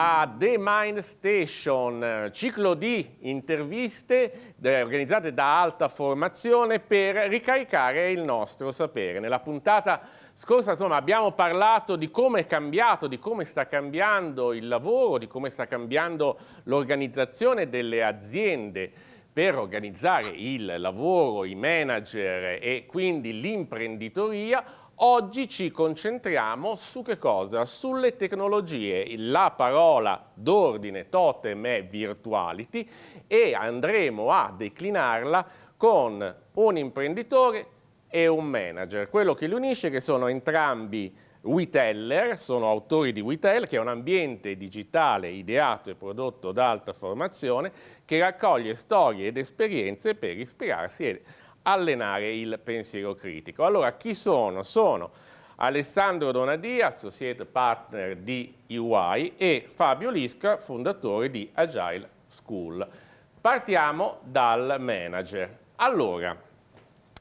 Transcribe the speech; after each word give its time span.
A 0.00 0.32
The 0.32 0.54
Mind 0.56 1.00
Station, 1.00 2.30
ciclo 2.32 2.74
di 2.74 3.16
interviste 3.22 4.54
organizzate 4.62 5.34
da 5.34 5.60
alta 5.60 5.88
formazione 5.88 6.78
per 6.78 7.28
ricaricare 7.28 8.12
il 8.12 8.22
nostro 8.22 8.70
sapere. 8.70 9.18
Nella 9.18 9.40
puntata 9.40 10.00
scorsa 10.34 10.70
insomma, 10.70 10.94
abbiamo 10.94 11.32
parlato 11.32 11.96
di 11.96 12.12
come 12.12 12.40
è 12.40 12.46
cambiato, 12.46 13.08
di 13.08 13.18
come 13.18 13.44
sta 13.44 13.66
cambiando 13.66 14.52
il 14.52 14.68
lavoro, 14.68 15.18
di 15.18 15.26
come 15.26 15.50
sta 15.50 15.66
cambiando 15.66 16.38
l'organizzazione 16.64 17.68
delle 17.68 18.04
aziende 18.04 18.92
per 19.32 19.58
organizzare 19.58 20.28
il 20.28 20.76
lavoro, 20.78 21.44
i 21.44 21.56
manager 21.56 22.60
e 22.62 22.86
quindi 22.86 23.40
l'imprenditoria. 23.40 24.64
Oggi 25.00 25.48
ci 25.48 25.70
concentriamo 25.70 26.74
su 26.74 27.02
che 27.02 27.18
cosa? 27.18 27.64
Sulle 27.64 28.16
tecnologie. 28.16 29.06
La 29.16 29.52
parola 29.56 30.28
d'ordine 30.34 31.08
totem 31.08 31.64
è 31.66 31.84
virtuality 31.84 32.88
e 33.28 33.54
andremo 33.54 34.32
a 34.32 34.52
declinarla 34.56 35.46
con 35.76 36.36
un 36.54 36.76
imprenditore 36.76 37.66
e 38.08 38.26
un 38.26 38.46
manager. 38.46 39.08
Quello 39.08 39.34
che 39.34 39.46
li 39.46 39.54
unisce 39.54 39.88
che 39.88 40.00
sono 40.00 40.26
entrambi 40.26 41.14
WeTeller, 41.42 42.36
sono 42.36 42.68
autori 42.68 43.12
di 43.12 43.20
WeTell, 43.20 43.68
che 43.68 43.76
è 43.76 43.80
un 43.80 43.86
ambiente 43.86 44.56
digitale 44.56 45.28
ideato 45.28 45.90
e 45.90 45.94
prodotto 45.94 46.50
da 46.50 46.70
alta 46.70 46.92
formazione 46.92 47.70
che 48.04 48.18
raccoglie 48.18 48.74
storie 48.74 49.28
ed 49.28 49.36
esperienze 49.36 50.16
per 50.16 50.36
ispirarsi 50.36 51.04
e 51.04 51.22
allenare 51.68 52.34
il 52.34 52.58
pensiero 52.62 53.14
critico. 53.14 53.64
Allora, 53.64 53.92
chi 53.96 54.14
sono? 54.14 54.62
Sono 54.62 55.10
Alessandro 55.56 56.32
Donadia, 56.32 56.86
associate 56.86 57.44
partner 57.44 58.16
di 58.16 58.54
UI, 58.68 59.34
e 59.36 59.66
Fabio 59.68 60.08
Lisca, 60.08 60.58
fondatore 60.58 61.30
di 61.30 61.50
Agile 61.52 62.08
School. 62.26 62.86
Partiamo 63.40 64.20
dal 64.22 64.76
manager. 64.78 65.58
Allora, 65.76 66.40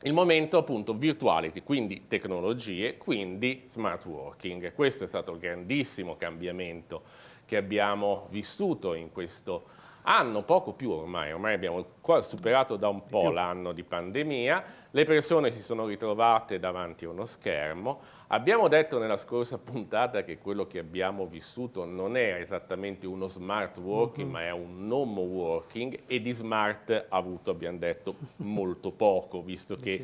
il 0.03 0.13
momento 0.13 0.57
appunto 0.57 0.93
virtuality, 0.93 1.63
quindi 1.63 2.05
tecnologie, 2.07 2.97
quindi 2.97 3.63
smart 3.67 4.05
working. 4.05 4.73
Questo 4.73 5.03
è 5.03 5.07
stato 5.07 5.33
il 5.33 5.39
grandissimo 5.39 6.15
cambiamento 6.15 7.03
che 7.43 7.57
abbiamo 7.57 8.27
vissuto 8.29 8.93
in 8.93 9.11
questo 9.11 9.75
anno, 10.07 10.43
poco 10.43 10.73
più 10.73 10.89
ormai, 10.91 11.33
ormai 11.33 11.53
abbiamo 11.53 11.85
superato 12.21 12.77
da 12.77 12.87
un 12.87 13.03
po' 13.05 13.29
l'anno 13.29 13.73
di 13.73 13.83
pandemia, 13.83 14.63
le 14.91 15.03
persone 15.03 15.51
si 15.51 15.61
sono 15.61 15.85
ritrovate 15.85 16.59
davanti 16.59 17.03
a 17.03 17.09
uno 17.09 17.25
schermo, 17.25 17.99
abbiamo 18.27 18.69
detto 18.69 18.99
nella 18.99 19.17
scorsa 19.17 19.57
puntata 19.59 20.23
che 20.23 20.37
quello 20.37 20.65
che 20.65 20.79
abbiamo 20.79 21.25
vissuto 21.25 21.83
non 21.83 22.15
era 22.15 22.39
esattamente 22.39 23.05
uno 23.05 23.27
smart 23.27 23.77
working, 23.79 24.27
uh 24.27 24.29
-huh. 24.29 24.33
ma 24.33 24.43
è 24.43 24.51
un 24.51 24.87
non 24.87 25.13
working 25.13 25.99
e 26.07 26.21
di 26.21 26.31
smart 26.31 27.07
ha 27.09 27.15
avuto, 27.17 27.51
abbiamo 27.51 27.77
detto, 27.77 28.15
molto 28.37 28.91
poco, 28.91 29.41
visto 29.41 29.75
che 29.75 30.01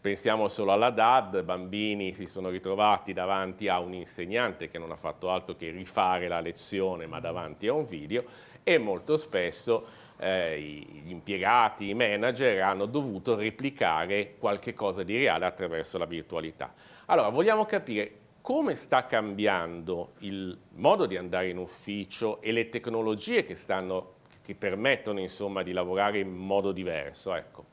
pensiamo 0.00 0.48
solo 0.48 0.72
alla 0.72 0.90
DAD, 0.90 1.44
bambini 1.44 2.12
si 2.12 2.26
sono 2.26 2.50
ritrovati 2.50 3.14
davanti 3.14 3.68
a 3.68 3.78
un 3.78 3.94
insegnante 3.94 4.68
che 4.68 4.78
non 4.78 4.90
ha 4.90 4.96
fatto 4.96 5.30
altro 5.30 5.54
che 5.54 5.70
rifare 5.70 6.28
la 6.28 6.40
lezione, 6.40 7.06
ma 7.06 7.20
davanti 7.20 7.68
a 7.68 7.72
un 7.72 7.86
video, 7.86 8.24
e 8.64 8.78
molto 8.78 9.16
spesso 9.16 9.86
eh, 10.16 10.58
gli 10.58 11.10
impiegati, 11.10 11.90
i 11.90 11.94
manager 11.94 12.62
hanno 12.62 12.86
dovuto 12.86 13.36
replicare 13.36 14.34
qualche 14.38 14.72
cosa 14.74 15.02
di 15.02 15.16
reale 15.16 15.44
attraverso 15.44 15.98
la 15.98 16.06
virtualità. 16.06 16.72
Allora, 17.06 17.28
vogliamo 17.28 17.66
capire 17.66 18.22
come 18.40 18.74
sta 18.74 19.06
cambiando 19.06 20.12
il 20.18 20.56
modo 20.74 21.06
di 21.06 21.16
andare 21.16 21.48
in 21.48 21.58
ufficio 21.58 22.40
e 22.40 22.52
le 22.52 22.68
tecnologie 22.68 23.44
che, 23.44 23.54
stanno, 23.54 24.14
che 24.42 24.54
permettono 24.54 25.20
insomma, 25.20 25.62
di 25.62 25.72
lavorare 25.72 26.18
in 26.20 26.34
modo 26.34 26.72
diverso. 26.72 27.34
Ecco. 27.34 27.72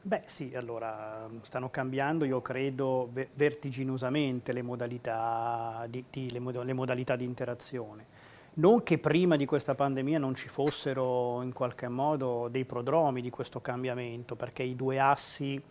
Beh 0.00 0.22
sì, 0.26 0.52
allora 0.54 1.28
stanno 1.42 1.70
cambiando, 1.70 2.24
io 2.24 2.40
credo, 2.40 3.10
vertiginosamente 3.34 4.52
le 4.52 4.62
modalità 4.62 5.84
di, 5.88 6.04
di, 6.08 6.30
le 6.30 6.40
le 6.64 6.72
modalità 6.72 7.16
di 7.16 7.24
interazione 7.24 8.06
non 8.58 8.82
che 8.82 8.98
prima 8.98 9.36
di 9.36 9.44
questa 9.44 9.74
pandemia 9.74 10.18
non 10.18 10.34
ci 10.34 10.48
fossero 10.48 11.42
in 11.42 11.52
qualche 11.52 11.88
modo 11.88 12.48
dei 12.50 12.64
prodromi 12.64 13.20
di 13.20 13.30
questo 13.30 13.60
cambiamento, 13.60 14.36
perché 14.36 14.62
i 14.62 14.74
due 14.74 14.98
assi 14.98 15.62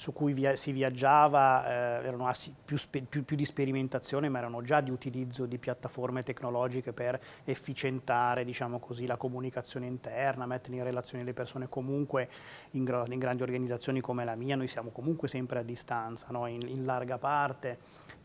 su 0.00 0.12
cui 0.12 0.32
via 0.32 0.54
si 0.54 0.70
viaggiava 0.70 1.66
eh, 1.66 2.06
erano 2.06 2.28
assi 2.28 2.54
più, 2.64 2.78
più, 3.08 3.24
più, 3.24 3.36
di 3.36 3.44
sperimentazione, 3.44 4.28
ma 4.28 4.38
erano 4.38 4.62
già 4.62 4.80
di 4.80 4.92
utilizzo 4.92 5.46
di 5.46 5.58
piattaforme 5.58 6.22
tecnologiche 6.22 6.92
per 6.92 7.20
efficientare 7.42 8.44
diciamo 8.44 8.78
così, 8.78 9.06
la 9.06 9.16
comunicazione 9.16 9.86
interna, 9.86 10.46
mettere 10.46 10.76
in 10.76 10.84
relazione 10.84 11.24
le 11.24 11.32
persone 11.32 11.68
comunque 11.68 12.28
in, 12.72 13.04
in 13.08 13.18
grandi 13.18 13.42
organizzazioni 13.42 14.00
come 14.00 14.24
la 14.24 14.36
mia, 14.36 14.54
noi 14.54 14.68
siamo 14.68 14.90
comunque 14.90 15.26
sempre 15.26 15.58
a 15.58 15.62
distanza, 15.62 16.28
no? 16.30 16.46
in, 16.46 16.60
in 16.68 16.84
larga 16.84 17.18
parte 17.18 17.78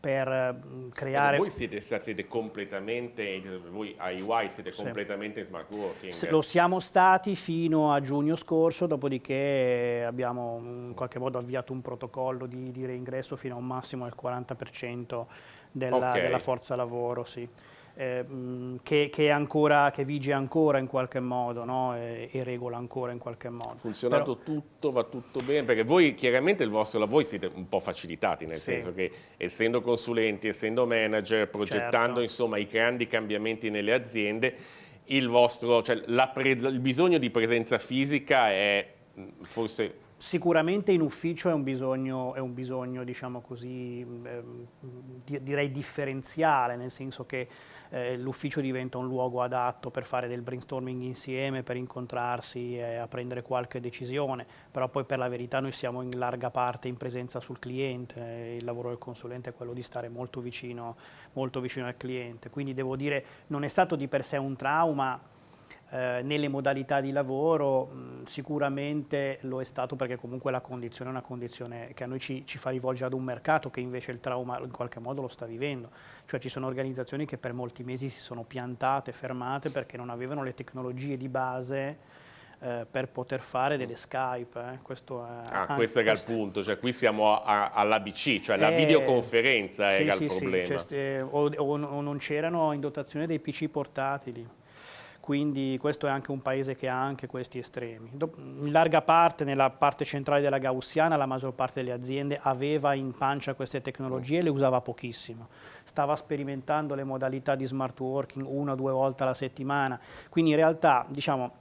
per 0.04 0.60
creare... 0.92 1.36
E 1.36 1.38
voi 1.38 1.48
siete, 1.48 1.80
siete 1.80 2.26
completamente, 2.26 3.40
voi 3.70 3.94
a 3.96 4.10
UI 4.10 4.50
siete 4.50 4.70
sì. 4.70 4.82
completamente 4.82 5.40
in 5.40 5.46
smart 5.46 5.72
working? 5.72 6.30
Lo 6.30 6.42
siamo 6.42 6.78
stati 6.78 7.34
fino 7.34 7.90
a 7.90 8.00
giugno 8.00 8.36
scorso, 8.36 8.86
dopodiché 8.86 10.04
abbiamo 10.06 10.60
in 10.62 10.92
qualche 10.94 11.18
modo 11.18 11.38
avviato 11.38 11.72
un 11.72 11.80
protocollo 11.80 12.44
di, 12.44 12.70
di 12.70 12.84
reingresso 12.84 13.34
fino 13.36 13.54
a 13.54 13.58
un 13.58 13.64
massimo 13.64 14.04
del 14.04 14.14
40% 14.22 15.24
della, 15.72 16.10
okay. 16.10 16.20
della 16.20 16.38
forza 16.38 16.76
lavoro. 16.76 17.24
Sì 17.24 17.48
eh, 17.96 18.24
che, 18.82 19.08
che, 19.12 19.30
ancora, 19.30 19.90
che, 19.92 20.04
vige 20.04 20.32
ancora 20.32 20.78
in 20.78 20.86
qualche 20.86 21.20
modo 21.20 21.64
no? 21.64 21.96
e, 21.96 22.28
e, 22.30 22.42
regola 22.42 22.76
ancora 22.76 23.12
in 23.12 23.18
qualche 23.18 23.48
modo. 23.48 23.76
Funzionato 23.76 24.36
Però, 24.36 24.58
tutto, 24.58 24.90
va 24.90 25.04
tutto 25.04 25.40
bene, 25.40 25.64
perché 25.64 25.84
voi 25.84 26.14
chiaramente 26.14 26.64
il 26.64 26.70
vostro 26.70 26.98
lavoro 26.98 27.24
siete 27.24 27.50
un 27.54 27.68
po' 27.68 27.78
facilitati, 27.78 28.46
nel 28.46 28.56
sì. 28.56 28.72
senso 28.72 28.92
che 28.92 29.10
essendo 29.36 29.80
consulenti, 29.80 30.48
essendo 30.48 30.86
manager, 30.86 31.48
progettando 31.48 32.06
certo. 32.06 32.20
insomma 32.20 32.58
i 32.58 32.66
grandi 32.66 33.06
cambiamenti 33.06 33.70
nelle 33.70 33.92
aziende, 33.92 34.56
il, 35.06 35.28
vostro, 35.28 35.82
cioè, 35.82 36.02
il 36.06 36.80
bisogno 36.80 37.18
di 37.18 37.30
presenza 37.30 37.78
fisica 37.78 38.50
è 38.50 38.92
forse 39.42 40.02
Sicuramente 40.24 40.90
in 40.90 41.02
ufficio 41.02 41.50
è 41.50 41.52
un 41.52 41.62
bisogno, 41.62 42.32
è 42.32 42.38
un 42.38 42.54
bisogno 42.54 43.04
diciamo 43.04 43.42
così, 43.42 44.00
eh, 44.00 44.42
direi 45.42 45.70
differenziale, 45.70 46.76
nel 46.76 46.90
senso 46.90 47.26
che 47.26 47.46
eh, 47.90 48.16
l'ufficio 48.16 48.62
diventa 48.62 48.96
un 48.96 49.06
luogo 49.06 49.42
adatto 49.42 49.90
per 49.90 50.06
fare 50.06 50.26
del 50.26 50.40
brainstorming 50.40 51.02
insieme, 51.02 51.62
per 51.62 51.76
incontrarsi 51.76 52.78
e 52.78 52.96
a 52.96 53.06
prendere 53.06 53.42
qualche 53.42 53.80
decisione, 53.80 54.46
però 54.70 54.88
poi 54.88 55.04
per 55.04 55.18
la 55.18 55.28
verità 55.28 55.60
noi 55.60 55.72
siamo 55.72 56.00
in 56.00 56.18
larga 56.18 56.48
parte 56.48 56.88
in 56.88 56.96
presenza 56.96 57.38
sul 57.38 57.58
cliente, 57.58 58.56
il 58.58 58.64
lavoro 58.64 58.88
del 58.88 58.98
consulente 58.98 59.50
è 59.50 59.54
quello 59.54 59.74
di 59.74 59.82
stare 59.82 60.08
molto 60.08 60.40
vicino, 60.40 60.96
molto 61.34 61.60
vicino 61.60 61.86
al 61.86 61.98
cliente, 61.98 62.48
quindi 62.48 62.72
devo 62.72 62.96
dire 62.96 63.24
non 63.48 63.62
è 63.62 63.68
stato 63.68 63.94
di 63.94 64.08
per 64.08 64.24
sé 64.24 64.38
un 64.38 64.56
trauma, 64.56 65.20
eh, 65.94 66.22
nelle 66.24 66.48
modalità 66.48 67.00
di 67.00 67.12
lavoro 67.12 67.84
mh, 67.84 68.24
sicuramente 68.24 69.38
lo 69.42 69.60
è 69.60 69.64
stato 69.64 69.94
perché 69.94 70.16
comunque 70.16 70.50
la 70.50 70.60
condizione 70.60 71.10
è 71.10 71.12
una 71.12 71.22
condizione 71.22 71.92
che 71.94 72.02
a 72.02 72.08
noi 72.08 72.18
ci, 72.18 72.44
ci, 72.44 72.58
fa 72.58 72.70
rivolgere 72.70 73.06
ad 73.06 73.12
un 73.12 73.22
mercato 73.22 73.70
che 73.70 73.78
invece 73.78 74.10
il 74.10 74.18
trauma 74.18 74.58
in 74.58 74.72
qualche 74.72 74.98
modo 74.98 75.20
lo 75.20 75.28
sta 75.28 75.46
vivendo, 75.46 75.90
cioè 76.26 76.40
ci 76.40 76.48
sono 76.48 76.66
organizzazioni 76.66 77.26
che 77.26 77.38
per 77.38 77.52
molti 77.52 77.84
mesi 77.84 78.08
si 78.08 78.18
sono 78.18 78.42
piantate, 78.42 79.12
fermate 79.12 79.70
perché 79.70 79.96
non 79.96 80.10
avevano 80.10 80.42
le 80.42 80.52
tecnologie 80.52 81.16
di 81.16 81.28
base 81.28 81.98
eh, 82.58 82.86
per 82.90 83.06
poter 83.10 83.38
fare 83.38 83.76
delle 83.76 83.94
Skype. 83.94 84.72
Eh. 84.72 84.78
Questo, 84.82 85.24
è, 85.24 85.42
ah, 85.48 85.74
questo 85.76 86.00
era 86.00 86.10
questo. 86.10 86.32
il 86.32 86.36
punto, 86.36 86.64
cioè 86.64 86.76
qui 86.76 86.92
siamo 86.92 87.40
all'ABC, 87.40 88.40
cioè 88.40 88.56
la 88.56 88.70
eh, 88.70 88.76
videoconferenza 88.78 89.92
era 89.92 90.14
sì, 90.16 90.24
il 90.24 90.34
problema. 90.36 90.78
Sì, 90.78 90.88
cioè, 90.88 91.22
o, 91.22 91.52
o 91.54 92.00
non 92.00 92.18
c'erano 92.18 92.72
in 92.72 92.80
dotazione 92.80 93.28
dei 93.28 93.38
PC 93.38 93.68
portatili. 93.68 94.62
Quindi 95.24 95.78
questo 95.80 96.06
è 96.06 96.10
anche 96.10 96.32
un 96.32 96.42
paese 96.42 96.76
che 96.76 96.86
ha 96.86 97.00
anche 97.00 97.26
questi 97.26 97.56
estremi. 97.56 98.10
In 98.12 98.70
larga 98.70 99.00
parte, 99.00 99.44
nella 99.44 99.70
parte 99.70 100.04
centrale 100.04 100.42
della 100.42 100.58
Gaussiana, 100.58 101.16
la 101.16 101.24
maggior 101.24 101.54
parte 101.54 101.80
delle 101.80 101.94
aziende 101.94 102.38
aveva 102.42 102.92
in 102.92 103.10
pancia 103.12 103.54
queste 103.54 103.80
tecnologie 103.80 104.40
e 104.40 104.42
le 104.42 104.50
usava 104.50 104.82
pochissimo. 104.82 105.48
Stava 105.84 106.14
sperimentando 106.14 106.94
le 106.94 107.04
modalità 107.04 107.54
di 107.54 107.64
smart 107.64 107.98
working 108.00 108.46
una 108.46 108.72
o 108.72 108.74
due 108.74 108.92
volte 108.92 109.22
alla 109.22 109.32
settimana, 109.32 109.98
quindi 110.28 110.50
in 110.50 110.56
realtà 110.56 111.06
diciamo, 111.08 111.52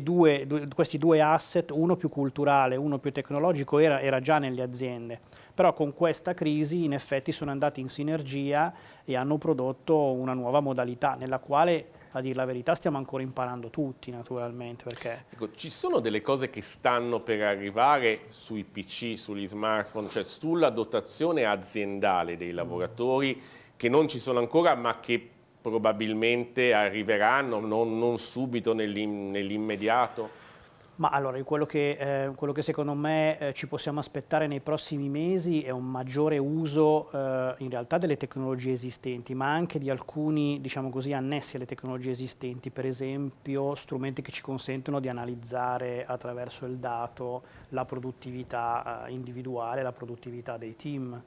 due, 0.00 0.46
due, 0.46 0.68
questi 0.72 0.96
due 0.96 1.20
asset, 1.20 1.72
uno 1.72 1.96
più 1.96 2.08
culturale, 2.08 2.76
uno 2.76 2.98
più 2.98 3.10
tecnologico, 3.10 3.80
era, 3.80 4.00
era 4.00 4.20
già 4.20 4.38
nelle 4.38 4.62
aziende 4.62 5.20
però 5.54 5.72
con 5.72 5.94
questa 5.94 6.34
crisi 6.34 6.82
in 6.82 6.94
effetti 6.94 7.30
sono 7.30 7.52
andati 7.52 7.80
in 7.80 7.88
sinergia 7.88 8.74
e 9.04 9.14
hanno 9.14 9.38
prodotto 9.38 10.10
una 10.10 10.32
nuova 10.32 10.58
modalità 10.58 11.14
nella 11.14 11.38
quale 11.38 12.02
a 12.16 12.20
dire 12.20 12.34
la 12.34 12.44
verità 12.44 12.74
stiamo 12.74 12.96
ancora 12.96 13.22
imparando 13.22 13.70
tutti 13.70 14.10
naturalmente 14.10 14.84
perché... 14.84 15.26
Ecco, 15.30 15.50
ci 15.54 15.68
sono 15.68 15.98
delle 15.98 16.22
cose 16.22 16.48
che 16.48 16.60
stanno 16.60 17.20
per 17.20 17.42
arrivare 17.42 18.22
sui 18.28 18.64
PC, 18.64 19.14
sugli 19.16 19.48
smartphone, 19.48 20.08
cioè 20.08 20.22
sulla 20.22 20.70
dotazione 20.70 21.44
aziendale 21.44 22.36
dei 22.36 22.52
lavoratori 22.52 23.40
che 23.76 23.88
non 23.88 24.06
ci 24.06 24.18
sono 24.18 24.38
ancora 24.38 24.74
ma 24.76 25.00
che 25.00 25.28
probabilmente 25.60 26.72
arriveranno 26.72 27.58
non, 27.58 27.98
non 27.98 28.18
subito 28.18 28.72
nell'immediato? 28.74 30.42
Ma 30.96 31.08
allora, 31.08 31.42
quello 31.42 31.66
che, 31.66 32.26
eh, 32.26 32.34
quello 32.36 32.52
che 32.52 32.62
secondo 32.62 32.94
me 32.94 33.36
eh, 33.38 33.52
ci 33.52 33.66
possiamo 33.66 33.98
aspettare 33.98 34.46
nei 34.46 34.60
prossimi 34.60 35.08
mesi 35.08 35.62
è 35.62 35.70
un 35.70 35.86
maggiore 35.86 36.38
uso 36.38 37.10
eh, 37.10 37.54
in 37.58 37.70
realtà 37.70 37.98
delle 37.98 38.16
tecnologie 38.16 38.70
esistenti, 38.70 39.34
ma 39.34 39.52
anche 39.52 39.80
di 39.80 39.90
alcuni, 39.90 40.60
diciamo 40.60 40.90
così, 40.90 41.12
annessi 41.12 41.56
alle 41.56 41.66
tecnologie 41.66 42.12
esistenti, 42.12 42.70
per 42.70 42.86
esempio 42.86 43.74
strumenti 43.74 44.22
che 44.22 44.30
ci 44.30 44.40
consentono 44.40 45.00
di 45.00 45.08
analizzare 45.08 46.04
attraverso 46.04 46.64
il 46.64 46.76
dato 46.76 47.42
la 47.70 47.84
produttività 47.84 49.04
eh, 49.04 49.10
individuale, 49.10 49.82
la 49.82 49.92
produttività 49.92 50.56
dei 50.56 50.76
team. 50.76 51.20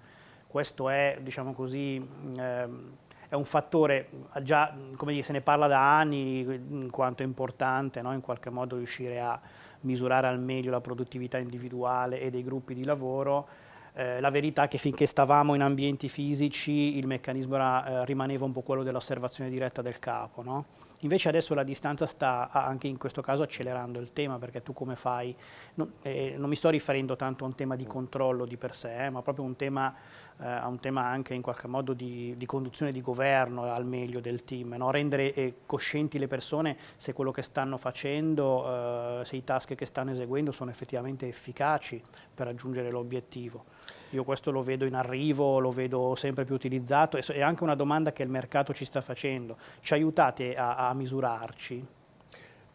Questo 0.47 0.87
è, 0.87 1.19
diciamo 1.21 1.51
così, 1.51 2.01
ehm, 2.37 2.91
è 3.29 3.35
un 3.35 3.45
fattore, 3.45 4.09
già 4.41 4.74
come 4.95 5.12
dire, 5.12 5.24
se 5.24 5.33
ne 5.33 5.41
parla 5.41 5.68
da 5.68 5.97
anni 5.97 6.39
in 6.39 6.89
quanto 6.89 7.24
è 7.24 7.25
importante 7.25 8.01
no? 8.01 8.13
in 8.13 8.21
qualche 8.21 8.50
modo 8.50 8.77
riuscire 8.77 9.19
a 9.19 9.39
misurare 9.81 10.27
al 10.27 10.39
meglio 10.39 10.71
la 10.71 10.81
produttività 10.81 11.38
individuale 11.38 12.21
e 12.21 12.29
dei 12.29 12.44
gruppi 12.44 12.74
di 12.74 12.83
lavoro. 12.85 13.47
Eh, 13.94 14.21
la 14.21 14.29
verità 14.29 14.63
è 14.63 14.68
che 14.68 14.77
finché 14.77 15.06
stavamo 15.06 15.56
in 15.56 15.62
ambienti 15.62 16.07
fisici 16.07 16.97
il 16.97 17.07
meccanismo 17.07 17.56
era, 17.56 17.85
eh, 17.85 18.06
rimaneva 18.06 18.45
un 18.45 18.51
po' 18.51 18.62
quello 18.62 18.83
dell'osservazione 18.83 19.50
diretta 19.50 19.81
del 19.81 20.00
capo. 20.00 20.44
No? 20.44 20.65
Invece 21.01 21.29
adesso 21.29 21.53
la 21.53 21.63
distanza 21.63 22.07
sta 22.07 22.49
anche 22.51 22.88
in 22.88 22.97
questo 22.97 23.21
caso 23.21 23.44
accelerando 23.44 23.99
il 23.99 24.13
tema 24.13 24.39
perché 24.39 24.63
tu 24.63 24.73
come 24.73 24.95
fai, 24.95 25.35
non, 25.75 25.94
eh, 26.01 26.33
non 26.38 26.49
mi 26.49 26.55
sto 26.55 26.69
riferendo 26.69 27.15
tanto 27.15 27.44
a 27.44 27.47
un 27.47 27.53
tema 27.53 27.75
di 27.75 27.85
controllo 27.85 28.45
di 28.45 28.57
per 28.57 28.73
sé, 28.73 29.05
eh, 29.05 29.09
ma 29.11 29.21
proprio 29.21 29.45
un 29.45 29.55
tema, 29.55 29.94
eh, 30.39 30.47
a 30.47 30.65
un 30.67 30.79
tema 30.79 31.03
anche 31.05 31.35
in 31.35 31.44
qualche 31.44 31.67
modo 31.67 31.94
di, 31.94 32.33
di 32.35 32.45
conduzione 32.47 32.91
di 32.91 33.01
governo 33.01 33.71
al 33.71 33.85
meglio 33.85 34.19
del 34.19 34.44
team, 34.44 34.73
no? 34.75 34.89
rendere 34.89 35.33
eh, 35.35 35.53
coscienti 35.67 36.17
le 36.17 36.27
persone 36.27 36.75
se 36.95 37.13
quello 37.13 37.29
che 37.29 37.44
stanno 37.44 37.77
facendo, 37.77 39.19
eh, 39.21 39.25
se 39.25 39.35
i 39.35 39.44
task 39.44 39.75
che 39.75 39.85
stanno 39.85 40.11
eseguendo 40.11 40.51
sono 40.51 40.71
effettivamente 40.71 41.27
efficaci 41.27 42.01
per 42.33 42.47
raggiungere 42.47 42.89
l'obiettivo. 42.89 43.65
Io 44.12 44.24
questo 44.24 44.51
lo 44.51 44.62
vedo 44.62 44.86
in 44.86 44.94
arrivo, 44.94 45.59
lo 45.59 45.71
vedo 45.71 46.15
sempre 46.15 46.45
più 46.45 46.56
utilizzato, 46.56 47.18
è 47.18 47.42
anche 47.42 47.63
una 47.63 47.75
domanda 47.75 48.12
che 48.12 48.24
il 48.24 48.30
mercato 48.30 48.74
ci 48.74 48.86
sta 48.86 49.01
facendo. 49.01 49.57
Ci 49.81 49.94
aiutate 49.94 50.54
a, 50.54 50.89
a 50.89 50.94
misurarci? 50.94 51.86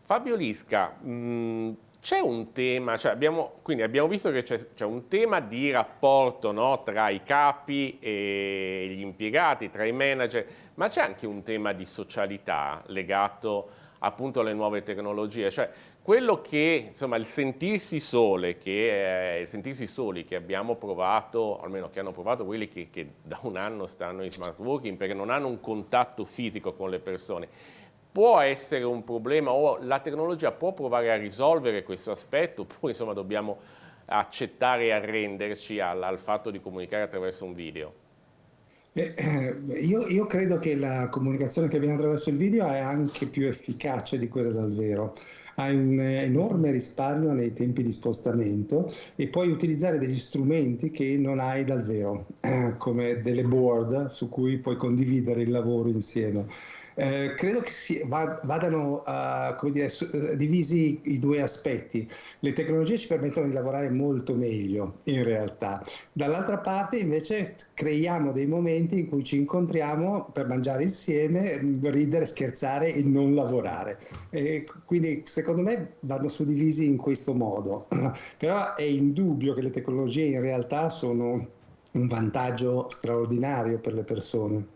Fabio 0.02 0.36
Lisca, 0.36 0.88
mh, 0.90 1.76
c'è 2.02 2.18
un 2.18 2.52
tema, 2.52 2.98
cioè 2.98 3.12
abbiamo, 3.12 3.60
quindi 3.62 3.84
abbiamo 3.84 4.08
visto 4.08 4.32
che 4.32 4.42
c'è, 4.42 4.84
un 4.84 5.06
tema 5.06 5.38
di 5.38 5.70
rapporto 5.70 6.50
no, 6.50 6.82
tra 6.82 7.08
i 7.10 7.22
capi 7.22 7.98
e 8.00 8.92
gli 8.92 9.00
impiegati, 9.00 9.70
tra 9.70 9.84
i 9.84 9.92
manager, 9.92 10.44
ma 10.74 10.88
c'è 10.88 11.00
anche 11.00 11.26
un 11.26 11.44
tema 11.44 11.72
di 11.72 11.86
socialità 11.86 12.82
legato 12.86 13.68
appunto 14.00 14.40
alle 14.40 14.52
nuove 14.52 14.82
tecnologie. 14.82 15.48
Cioè, 15.48 15.70
quello 16.02 16.40
che, 16.40 16.86
insomma, 16.88 17.16
il 17.16 17.26
sentirsi 17.26 18.00
sole, 18.00 18.58
che, 18.58 19.38
il 19.42 19.46
sentirsi 19.46 19.86
soli 19.86 20.24
che 20.24 20.34
abbiamo 20.34 20.74
provato, 20.74 21.60
almeno 21.60 21.90
che 21.90 22.00
hanno 22.00 22.10
provato 22.10 22.44
quelli 22.44 22.66
che, 22.66 22.88
che 22.90 23.06
da 23.22 23.38
un 23.42 23.56
anno 23.56 23.86
stanno 23.86 24.24
in 24.24 24.30
smart 24.30 24.58
working, 24.58 24.96
perché 24.96 25.14
non 25.14 25.30
hanno 25.30 25.46
un 25.46 25.60
contatto 25.60 26.24
fisico 26.24 26.72
con 26.72 26.90
le 26.90 26.98
persone, 26.98 27.48
può 28.10 28.40
essere 28.40 28.82
un 28.82 29.04
problema 29.04 29.52
o 29.52 29.78
la 29.80 30.00
tecnologia 30.00 30.50
può 30.50 30.72
provare 30.72 31.12
a 31.12 31.16
risolvere 31.16 31.84
questo 31.84 32.10
aspetto, 32.10 32.62
oppure 32.62 32.90
insomma 32.92 33.12
dobbiamo 33.12 33.58
accettare 34.06 34.86
e 34.86 34.90
arrenderci 34.90 35.78
al, 35.78 36.02
al 36.02 36.18
fatto 36.18 36.50
di 36.50 36.60
comunicare 36.60 37.04
attraverso 37.04 37.44
un 37.44 37.54
video? 37.54 38.00
Eh, 38.94 39.14
io, 39.80 40.06
io, 40.08 40.26
credo 40.26 40.58
che 40.58 40.76
la 40.76 41.08
comunicazione 41.08 41.68
che 41.68 41.76
avviene 41.76 41.94
attraverso 41.94 42.28
il 42.28 42.36
video 42.36 42.66
è 42.66 42.78
anche 42.78 43.26
più 43.26 43.46
efficace 43.46 44.18
di 44.18 44.28
quella 44.28 44.50
dal 44.50 44.74
vero 44.74 45.14
hai 45.56 45.74
un 45.76 46.00
enorme 46.00 46.70
risparmio 46.70 47.32
nei 47.32 47.52
tempi 47.52 47.82
di 47.82 47.92
spostamento 47.92 48.88
e 49.16 49.28
puoi 49.28 49.48
utilizzare 49.48 49.98
degli 49.98 50.18
strumenti 50.18 50.90
che 50.90 51.16
non 51.18 51.40
hai 51.40 51.64
dal 51.64 51.82
vero, 51.82 52.26
come 52.78 53.20
delle 53.20 53.44
board 53.44 54.06
su 54.06 54.28
cui 54.28 54.58
puoi 54.58 54.76
condividere 54.76 55.42
il 55.42 55.50
lavoro 55.50 55.88
insieme. 55.88 56.46
Eh, 56.94 57.34
credo 57.36 57.60
che 57.60 57.70
si, 57.70 58.02
vadano 58.06 59.02
uh, 59.06 59.70
dire, 59.70 59.90
uh, 60.12 60.36
divisi 60.36 61.00
i 61.04 61.18
due 61.18 61.40
aspetti. 61.40 62.08
Le 62.40 62.52
tecnologie 62.52 62.98
ci 62.98 63.06
permettono 63.06 63.46
di 63.46 63.54
lavorare 63.54 63.88
molto 63.88 64.34
meglio 64.34 64.98
in 65.04 65.24
realtà. 65.24 65.82
Dall'altra 66.12 66.58
parte 66.58 66.98
invece 66.98 67.56
creiamo 67.74 68.32
dei 68.32 68.46
momenti 68.46 68.98
in 68.98 69.08
cui 69.08 69.24
ci 69.24 69.36
incontriamo 69.36 70.30
per 70.32 70.46
mangiare 70.46 70.82
insieme, 70.82 71.58
ridere, 71.82 72.26
scherzare 72.26 72.94
e 72.94 73.02
non 73.02 73.34
lavorare. 73.34 73.98
E 74.30 74.66
quindi 74.84 75.22
secondo 75.24 75.62
me 75.62 75.94
vanno 76.00 76.28
suddivisi 76.28 76.86
in 76.86 76.96
questo 76.96 77.34
modo. 77.34 77.88
Però 78.36 78.74
è 78.74 78.82
indubbio 78.82 79.54
che 79.54 79.62
le 79.62 79.70
tecnologie 79.70 80.24
in 80.24 80.40
realtà 80.40 80.90
sono 80.90 81.48
un 81.92 82.06
vantaggio 82.06 82.88
straordinario 82.90 83.78
per 83.78 83.94
le 83.94 84.02
persone. 84.02 84.66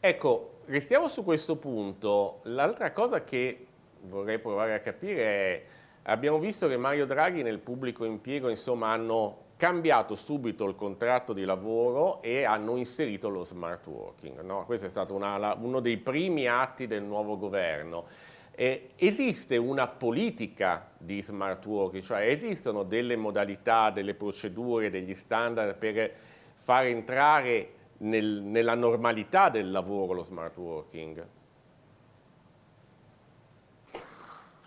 Ecco, 0.00 0.57
restiamo 0.68 1.08
su 1.08 1.24
questo 1.24 1.56
punto. 1.56 2.40
L'altra 2.44 2.92
cosa 2.92 3.24
che 3.24 3.66
vorrei 4.02 4.38
provare 4.38 4.74
a 4.74 4.80
capire 4.80 5.22
è, 5.22 5.62
abbiamo 6.04 6.38
visto 6.38 6.68
che 6.68 6.76
Mario 6.76 7.06
Draghi 7.06 7.42
nel 7.42 7.58
pubblico 7.58 8.04
impiego, 8.04 8.48
insomma, 8.48 8.90
hanno 8.92 9.46
cambiato 9.56 10.14
subito 10.14 10.66
il 10.66 10.76
contratto 10.76 11.32
di 11.32 11.44
lavoro 11.44 12.22
e 12.22 12.44
hanno 12.44 12.76
inserito 12.76 13.28
lo 13.28 13.44
smart 13.44 13.84
working. 13.86 14.40
No? 14.42 14.64
Questo 14.64 14.86
è 14.86 14.88
stato 14.88 15.14
una, 15.14 15.54
uno 15.54 15.80
dei 15.80 15.96
primi 15.96 16.46
atti 16.46 16.86
del 16.86 17.02
nuovo 17.02 17.36
governo. 17.36 18.06
Eh, 18.54 18.90
esiste 18.96 19.56
una 19.56 19.86
politica 19.86 20.90
di 20.96 21.22
smart 21.22 21.64
working, 21.64 22.02
cioè 22.02 22.22
esistono 22.26 22.82
delle 22.82 23.16
modalità, 23.16 23.90
delle 23.90 24.14
procedure, 24.14 24.90
degli 24.90 25.14
standard 25.14 25.76
per 25.76 26.12
far 26.54 26.86
entrare 26.86 27.76
nel, 27.98 28.42
nella 28.42 28.74
normalità 28.74 29.48
del 29.50 29.70
lavoro 29.70 30.12
lo 30.12 30.22
smart 30.22 30.56
working? 30.56 31.26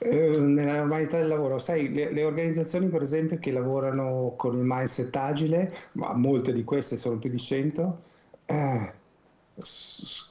Eh, 0.03 0.37
nella 0.39 0.77
normalità 0.77 1.17
del 1.17 1.27
lavoro, 1.27 1.59
sai, 1.59 1.93
le, 1.93 2.11
le, 2.11 2.23
organizzazioni 2.23 2.89
per 2.89 3.03
esempio 3.03 3.37
che 3.37 3.51
lavorano 3.51 4.33
con 4.35 4.57
il 4.57 4.63
mindset 4.63 5.15
agile, 5.15 5.71
ma 5.91 6.15
molte 6.15 6.53
di 6.53 6.63
queste 6.63 6.97
sono 6.97 7.19
più 7.19 7.29
di 7.29 7.37
100, 7.37 8.01
eh, 8.45 8.93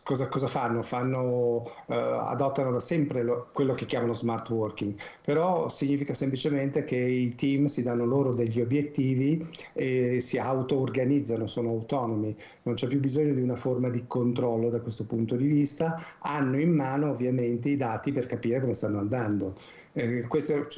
cosa, 0.03 0.29
cosa, 0.29 0.47
fanno? 0.47 0.83
fanno 0.83 1.62
uh, 1.87 1.93
adottano 1.93 2.71
da 2.71 2.81
sempre 2.81 3.23
lo, 3.23 3.49
quello 3.53 3.75
che 3.75 3.87
chiamano 3.87 4.12
smart 4.12 4.49
working, 4.49 4.95
però 5.23 5.69
significa 5.69 6.15
semplicemente 6.15 6.85
che 6.85 6.97
i 6.97 7.35
team 7.35 7.67
si 7.67 7.83
danno 7.83 8.05
loro 8.05 8.35
degli 8.35 8.61
obiettivi 8.61 9.47
e 9.73 10.21
si 10.21 10.39
auto-organizzano, 10.39 11.47
sono 11.47 11.69
autonomi, 11.69 12.35
non 12.62 12.75
c'è 12.75 12.87
più 12.87 12.99
bisogno 12.99 13.35
di 13.35 13.43
una 13.43 13.57
forma 13.57 13.89
di 13.89 14.05
controllo 14.07 14.71
da 14.71 14.81
questo 14.81 15.05
punto 15.05 15.37
di 15.37 15.47
vista, 15.47 15.97
hanno 16.21 16.59
in 16.59 16.73
mano 16.75 17.11
ovviamente 17.11 17.69
i 17.69 17.77
dati 17.77 18.12
per 18.12 18.27
capire 18.27 18.61
come 18.61 18.75
stanno 18.75 18.99
andando. 18.99 19.55
Eh, 19.92 20.26
queste, 20.28 20.68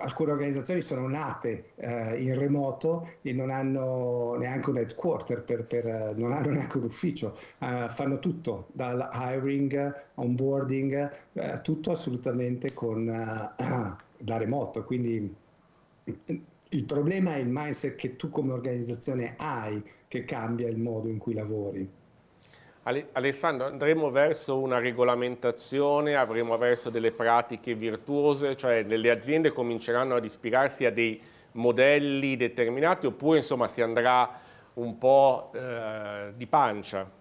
alcune 0.00 0.32
organizzazioni 0.32 0.82
sono 0.82 1.08
nate 1.08 1.70
eh, 1.76 2.20
in 2.22 2.38
remoto 2.38 3.08
e 3.22 3.32
non 3.32 3.50
hanno 3.50 4.36
neanche 4.38 4.70
un 4.70 4.78
headquarter, 4.78 5.42
per, 5.42 5.64
per, 5.64 6.14
non 6.16 6.32
hanno 6.32 6.50
neanche 6.50 6.76
un 6.76 6.84
ufficio, 6.84 7.34
eh, 7.58 7.86
fanno 7.88 8.18
tutto, 8.18 8.66
dal 8.72 9.08
hiring, 9.12 10.10
onboarding, 10.14 11.10
eh, 11.32 11.60
tutto 11.62 11.92
assolutamente 11.92 12.74
con, 12.74 13.08
eh, 13.08 13.54
da 14.18 14.36
remoto. 14.36 14.84
Quindi 14.84 15.34
il 16.70 16.84
problema 16.84 17.34
è 17.34 17.38
il 17.38 17.48
mindset 17.48 17.94
che 17.94 18.16
tu 18.16 18.30
come 18.30 18.52
organizzazione 18.52 19.34
hai 19.38 19.82
che 20.08 20.24
cambia 20.24 20.68
il 20.68 20.78
modo 20.78 21.08
in 21.08 21.18
cui 21.18 21.34
lavori. 21.34 21.97
Alessandro, 22.82 23.66
andremo 23.66 24.10
verso 24.10 24.58
una 24.58 24.78
regolamentazione, 24.78 26.16
avremo 26.16 26.56
verso 26.56 26.88
delle 26.88 27.12
pratiche 27.12 27.74
virtuose, 27.74 28.56
cioè 28.56 28.82
le 28.82 29.10
aziende 29.10 29.52
cominceranno 29.52 30.14
ad 30.14 30.24
ispirarsi 30.24 30.86
a 30.86 30.90
dei 30.90 31.20
modelli 31.52 32.36
determinati 32.36 33.06
oppure 33.06 33.38
insomma 33.38 33.68
si 33.68 33.82
andrà 33.82 34.40
un 34.74 34.96
po' 34.96 35.50
eh, 35.54 36.32
di 36.36 36.46
pancia? 36.46 37.16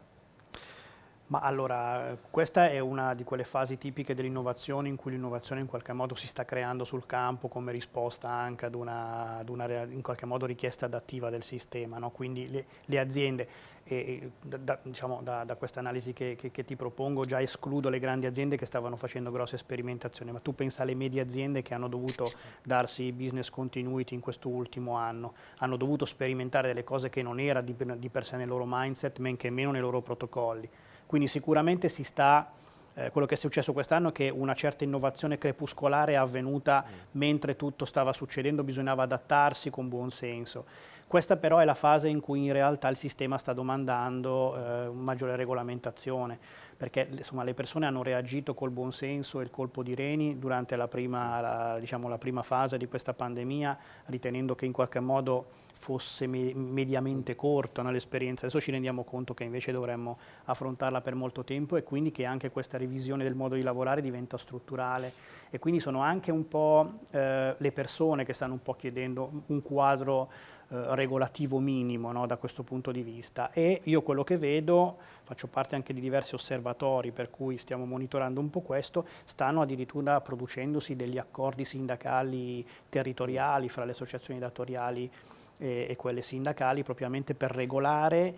Ma 1.28 1.40
allora, 1.40 2.16
questa 2.30 2.70
è 2.70 2.80
una 2.80 3.14
di 3.14 3.26
quelle 3.26 3.44
fasi 3.44 3.78
tipiche 3.78 4.14
dell'innovazione 4.14 4.88
in 4.88 4.96
cui 4.96 5.12
l'innovazione 5.12 5.60
in 5.60 5.68
qualche 5.68 5.92
modo 5.92 6.16
si 6.16 6.26
sta 6.26 6.46
creando 6.46 6.86
sul 6.86 7.06
campo 7.06 7.50
come 7.50 7.74
risposta 7.74 8.30
anche 8.30 8.66
ad 8.66 8.76
una, 8.76 9.40
ad 9.40 9.50
una 9.50 9.66
in 9.84 10.02
qualche 10.02 10.26
modo 10.26 10.46
richiesta 10.46 10.86
adattiva 10.86 11.30
del 11.30 11.44
sistema. 11.44 11.98
No? 11.98 12.12
Quindi 12.12 12.50
le, 12.50 12.66
le 12.86 13.00
aziende, 13.00 13.48
e, 13.88 14.32
da, 14.42 14.78
diciamo, 14.82 15.22
da, 15.24 15.44
da 15.44 15.56
questa 15.56 15.80
analisi 15.80 16.14
che, 16.14 16.36
che, 16.38 16.52
che, 16.52 16.66
ti 16.66 16.76
propongo, 16.76 17.24
già 17.26 17.42
escludo 17.42 17.90
le 17.90 18.00
grandi 18.00 18.26
aziende 18.26 18.58
che 18.58 18.66
stavano 18.66 18.96
facendo 18.96 19.32
grosse 19.32 19.58
sperimentazioni, 19.58 20.32
ma 20.32 20.40
tu 20.40 20.54
pensa 20.54 20.84
alle 20.84 20.96
medie 20.96 21.22
aziende 21.22 21.62
che 21.62 21.74
hanno 21.74 21.88
dovuto 21.88 22.30
darsi 22.64 23.12
business 23.12 23.50
continuity 23.50 24.14
in 24.14 24.22
questo 24.22 24.50
ultimo 24.50 24.96
anno, 24.96 25.34
hanno 25.58 25.78
dovuto 25.78 26.06
sperimentare 26.06 26.68
delle 26.68 26.84
cose 26.84 27.10
che 27.10 27.22
non 27.22 27.40
era 27.40 27.62
di, 27.62 27.76
di 27.98 28.10
per 28.10 28.26
sé 28.26 28.38
nel 28.38 28.48
loro 28.48 28.66
mindset, 28.68 29.20
men 29.20 29.38
che 29.38 29.50
meno 29.50 29.72
nei 29.72 29.82
loro 29.82 30.02
protocolli 30.02 30.70
quindi 31.08 31.28
sicuramente 31.28 31.88
si 31.88 32.04
sta, 32.04 32.52
eh, 32.94 33.10
quello 33.12 33.26
che 33.26 33.36
è 33.36 33.38
successo 33.38 33.72
quest'anno 33.72 34.10
è 34.10 34.12
che 34.12 34.30
una 34.30 34.54
certa 34.54 34.84
innovazione 34.84 35.38
crepuscolare 35.38 36.12
è 36.12 36.16
avvenuta 36.16 36.86
mm. 36.86 36.94
mentre 37.12 37.56
tutto 37.56 37.86
stava 37.86 38.12
succedendo, 38.12 38.62
bisognava 38.64 39.04
adattarsi 39.04 39.70
con 39.70 39.88
buon 39.88 40.12
senso. 40.12 40.66
Questa 41.08 41.38
però 41.38 41.60
è 41.60 41.66
la 41.66 41.74
fase 41.74 42.10
in 42.10 42.20
cui 42.20 42.44
in 42.44 42.52
realtà 42.52 42.90
il 42.90 42.98
sistema 42.98 43.38
sta 43.38 43.54
domandando 43.54 44.56
eh, 44.56 44.90
maggiore 44.90 45.38
regolamentazione 45.38 46.38
perché 46.78 47.08
insomma, 47.10 47.44
le 47.44 47.56
persone 47.56 47.88
hanno 47.88 48.04
reagito 48.04 48.54
col 48.54 48.70
buon 48.70 48.94
senso 48.94 49.40
e 49.40 49.44
il 49.44 49.50
colpo 49.50 49.82
di 49.82 49.96
reni 49.96 50.38
durante 50.38 50.76
la 50.76 50.88
prima, 50.88 51.42
la, 51.42 51.80
diciamo, 51.80 52.08
la 52.08 52.20
prima 52.20 52.44
fase 52.44 52.78
di 52.78 52.88
questa 52.88 53.14
pandemia, 53.14 53.78
ritenendo 54.06 54.54
che 54.54 54.68
in 54.68 54.72
qualche 54.72 55.00
modo 55.00 55.48
fosse 55.74 56.28
me 56.28 56.54
mediamente 56.54 57.36
corta 57.36 57.82
no, 57.82 57.90
l'esperienza. 57.90 58.46
Adesso 58.46 58.62
ci 58.62 58.70
rendiamo 58.70 59.04
conto 59.04 59.34
che 59.34 59.44
invece 59.44 59.72
dovremmo 59.72 60.20
affrontarla 60.46 61.02
per 61.02 61.16
molto 61.16 61.44
tempo 61.44 61.78
e 61.78 61.84
quindi 61.84 62.12
che 62.12 62.26
anche 62.26 62.52
questa 62.52 62.78
revisione 62.78 63.24
del 63.24 63.34
modo 63.34 63.56
di 63.56 63.64
lavorare 63.64 64.02
diventa 64.02 64.38
strutturale 64.38 65.14
e 65.50 65.58
quindi 65.60 65.80
sono 65.80 66.02
anche 66.02 66.30
un 66.30 66.48
po' 66.48 67.00
eh, 67.10 67.56
le 67.58 67.72
persone 67.72 68.24
che 68.24 68.34
stanno 68.34 68.54
un 68.54 68.62
po' 68.62 68.76
chiedendo 68.76 69.44
un 69.48 69.62
quadro 69.64 70.30
eh, 70.70 70.96
regolativo 70.96 71.60
minimo 71.60 72.12
no, 72.12 72.26
da 72.26 72.36
questo 72.36 72.62
punto 72.64 72.92
di 72.92 73.02
vista 73.02 73.52
e 73.52 73.80
io 73.84 74.02
quello 74.02 74.26
che 74.26 74.38
vedo, 74.38 74.98
faccio 75.24 75.48
parte 75.48 75.76
anche 75.76 75.94
di 75.94 76.02
diversi 76.02 76.36
osservatori 76.36 77.12
per 77.12 77.30
cui 77.30 77.58
stiamo 77.58 77.86
monitorando 77.86 78.42
un 78.42 78.50
po' 78.50 78.60
questo, 78.60 79.06
stanno 79.24 79.62
addirittura 79.62 80.20
producendosi 80.20 80.96
degli 80.96 81.18
accordi 81.18 81.64
sindacali 81.64 82.68
territoriali 82.90 83.70
fra 83.70 83.86
le 83.86 83.92
associazioni 83.92 84.40
datoriali 84.40 85.10
e, 85.58 85.88
e 85.90 85.96
quelle 85.96 86.22
sindacali 86.22 86.84
propriamente 86.84 87.34
per 87.34 87.52
regolare 87.52 88.36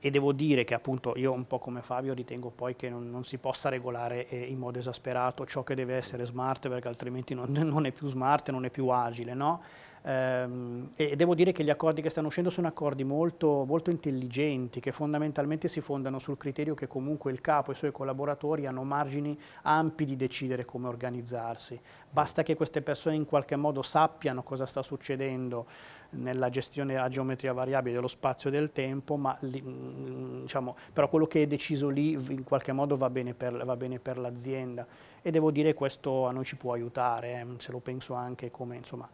e 0.00 0.10
devo 0.10 0.32
dire 0.32 0.64
che 0.64 0.74
appunto 0.74 1.14
io 1.16 1.32
un 1.32 1.46
po' 1.46 1.58
come 1.58 1.82
Fabio 1.82 2.14
ritengo 2.14 2.50
poi 2.50 2.76
che 2.76 2.88
non, 2.88 3.10
non 3.10 3.24
si 3.24 3.36
possa 3.36 3.68
regolare 3.68 4.28
eh, 4.28 4.38
in 4.44 4.58
modo 4.58 4.78
esasperato 4.78 5.44
ciò 5.44 5.64
che 5.64 5.74
deve 5.74 5.96
essere 5.96 6.24
smart 6.24 6.68
perché 6.68 6.88
altrimenti 6.88 7.34
non, 7.34 7.50
non 7.52 7.84
è 7.84 7.92
più 7.92 8.08
smart, 8.08 8.50
non 8.50 8.64
è 8.64 8.70
più 8.70 8.88
agile, 8.88 9.34
no? 9.34 9.60
Ehm, 10.08 10.92
e 10.96 11.16
devo 11.16 11.34
dire 11.34 11.52
che 11.52 11.62
gli 11.62 11.68
accordi 11.68 12.00
che 12.00 12.08
stanno 12.08 12.28
uscendo 12.28 12.48
sono 12.48 12.66
accordi 12.66 13.04
molto, 13.04 13.64
molto 13.66 13.90
intelligenti, 13.90 14.80
che 14.80 14.90
fondamentalmente 14.90 15.68
si 15.68 15.82
fondano 15.82 16.18
sul 16.18 16.38
criterio 16.38 16.72
che 16.72 16.86
comunque 16.86 17.30
il 17.30 17.42
capo 17.42 17.70
e 17.70 17.74
i 17.74 17.76
suoi 17.76 17.92
collaboratori 17.92 18.64
hanno 18.64 18.84
margini 18.84 19.38
ampi 19.62 20.06
di 20.06 20.16
decidere 20.16 20.64
come 20.64 20.88
organizzarsi. 20.88 21.78
Basta 22.10 22.42
che 22.42 22.56
queste 22.56 22.80
persone 22.80 23.16
in 23.16 23.26
qualche 23.26 23.56
modo 23.56 23.82
sappiano 23.82 24.42
cosa 24.42 24.64
sta 24.64 24.82
succedendo 24.82 25.66
nella 26.10 26.48
gestione 26.48 26.96
a 26.96 27.06
geometria 27.08 27.52
variabile 27.52 27.96
dello 27.96 28.06
spazio 28.06 28.48
e 28.48 28.52
del 28.52 28.72
tempo, 28.72 29.16
ma 29.16 29.38
mm, 29.44 30.40
diciamo, 30.40 30.74
però 30.90 31.10
quello 31.10 31.26
che 31.26 31.42
è 31.42 31.46
deciso 31.46 31.90
lì 31.90 32.12
in 32.12 32.44
qualche 32.44 32.72
modo 32.72 32.96
va 32.96 33.10
bene 33.10 33.34
per, 33.34 34.18
l'azienda 34.18 34.86
e 35.20 35.30
devo 35.30 35.50
dire 35.50 35.74
questo 35.74 36.26
a 36.26 36.32
noi 36.32 36.46
ci 36.46 36.56
può 36.56 36.72
aiutare, 36.72 37.40
eh, 37.40 37.46
se 37.58 37.72
lo 37.72 37.80
penso 37.80 38.14
anche 38.14 38.50
come 38.50 38.76
insomma, 38.76 39.06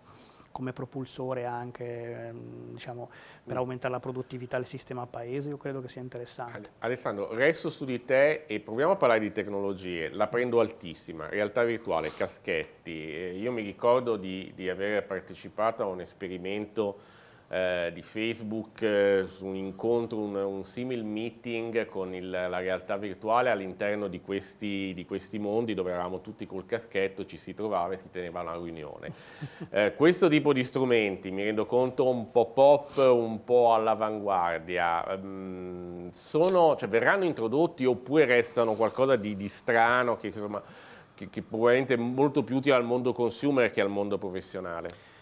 come 0.54 0.72
propulsore 0.72 1.46
anche 1.46 2.28
ehm, 2.28 2.74
diciamo, 2.74 3.10
per 3.42 3.56
mm. 3.56 3.58
aumentare 3.58 3.92
la 3.92 3.98
produttività 3.98 4.56
del 4.56 4.66
sistema 4.66 5.04
paese, 5.04 5.48
io 5.48 5.56
credo 5.56 5.80
che 5.80 5.88
sia 5.88 6.00
interessante. 6.00 6.70
Alessandro, 6.78 7.34
resto 7.34 7.70
su 7.70 7.84
di 7.84 8.04
te 8.04 8.44
e 8.46 8.60
proviamo 8.60 8.92
a 8.92 8.96
parlare 8.96 9.18
di 9.18 9.32
tecnologie, 9.32 10.10
la 10.10 10.28
prendo 10.28 10.60
altissima, 10.60 11.28
realtà 11.28 11.64
virtuale, 11.64 12.12
caschetti, 12.16 12.92
io 12.92 13.50
mi 13.50 13.62
ricordo 13.62 14.14
di, 14.14 14.52
di 14.54 14.68
aver 14.68 15.04
partecipato 15.04 15.82
a 15.82 15.86
un 15.86 16.00
esperimento 16.00 17.13
eh, 17.48 17.90
di 17.92 18.02
Facebook 18.02 18.82
eh, 18.82 19.24
su 19.26 19.46
un 19.46 19.54
incontro, 19.54 20.18
un, 20.18 20.34
un 20.34 20.64
simil 20.64 21.04
meeting 21.04 21.86
con 21.86 22.14
il, 22.14 22.30
la 22.30 22.58
realtà 22.58 22.96
virtuale 22.96 23.50
all'interno 23.50 24.08
di 24.08 24.20
questi, 24.20 24.92
di 24.94 25.04
questi, 25.04 25.38
mondi 25.38 25.74
dove 25.74 25.92
eravamo 25.92 26.20
tutti 26.20 26.46
col 26.46 26.64
caschetto, 26.66 27.26
ci 27.26 27.36
si 27.36 27.52
trovava 27.52 27.94
e 27.94 27.98
si 27.98 28.10
teneva 28.10 28.40
una 28.40 28.56
riunione. 28.56 29.12
Eh, 29.74 29.94
questo 29.96 30.28
tipo 30.28 30.52
di 30.52 30.62
strumenti, 30.62 31.30
mi 31.30 31.42
rendo 31.42 31.66
conto, 31.66 32.08
un 32.08 32.30
po' 32.30 32.50
pop, 32.50 32.96
un 32.96 33.42
po' 33.42 33.74
all'avanguardia, 33.74 35.12
ehm, 35.12 36.10
cioè, 36.12 36.88
verranno 36.88 37.24
introdotti 37.24 37.84
oppure 37.84 38.24
restano 38.24 38.74
qualcosa 38.74 39.16
di, 39.16 39.34
di 39.34 39.48
strano 39.48 40.16
che, 40.16 40.28
insomma, 40.28 40.62
che, 41.14 41.28
che 41.28 41.42
probabilmente 41.42 41.94
è 41.94 41.96
molto 41.96 42.44
più 42.44 42.56
utile 42.56 42.74
al 42.74 42.84
mondo 42.84 43.12
consumer 43.12 43.70
che 43.70 43.80
al 43.80 43.88
mondo 43.88 44.16
professionale? 44.16 45.13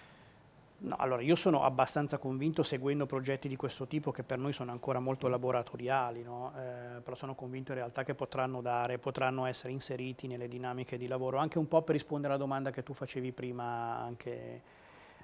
No, 0.84 0.96
allora 0.98 1.22
io 1.22 1.36
sono 1.36 1.62
abbastanza 1.62 2.18
convinto 2.18 2.64
seguendo 2.64 3.06
progetti 3.06 3.46
di 3.46 3.54
questo 3.54 3.86
tipo 3.86 4.10
che 4.10 4.24
per 4.24 4.38
noi 4.38 4.52
sono 4.52 4.72
ancora 4.72 4.98
molto 4.98 5.28
laboratoriali, 5.28 6.24
no? 6.24 6.52
eh, 6.56 7.00
però 7.00 7.14
sono 7.14 7.36
convinto 7.36 7.70
in 7.70 7.78
realtà 7.78 8.02
che 8.02 8.14
potranno 8.14 8.60
dare, 8.60 8.98
potranno 8.98 9.46
essere 9.46 9.72
inseriti 9.72 10.26
nelle 10.26 10.48
dinamiche 10.48 10.96
di 10.96 11.06
lavoro, 11.06 11.38
anche 11.38 11.58
un 11.58 11.68
po' 11.68 11.82
per 11.82 11.94
rispondere 11.94 12.32
alla 12.32 12.42
domanda 12.42 12.72
che 12.72 12.82
tu 12.82 12.94
facevi 12.94 13.30
prima 13.30 13.96
anche, 13.98 14.62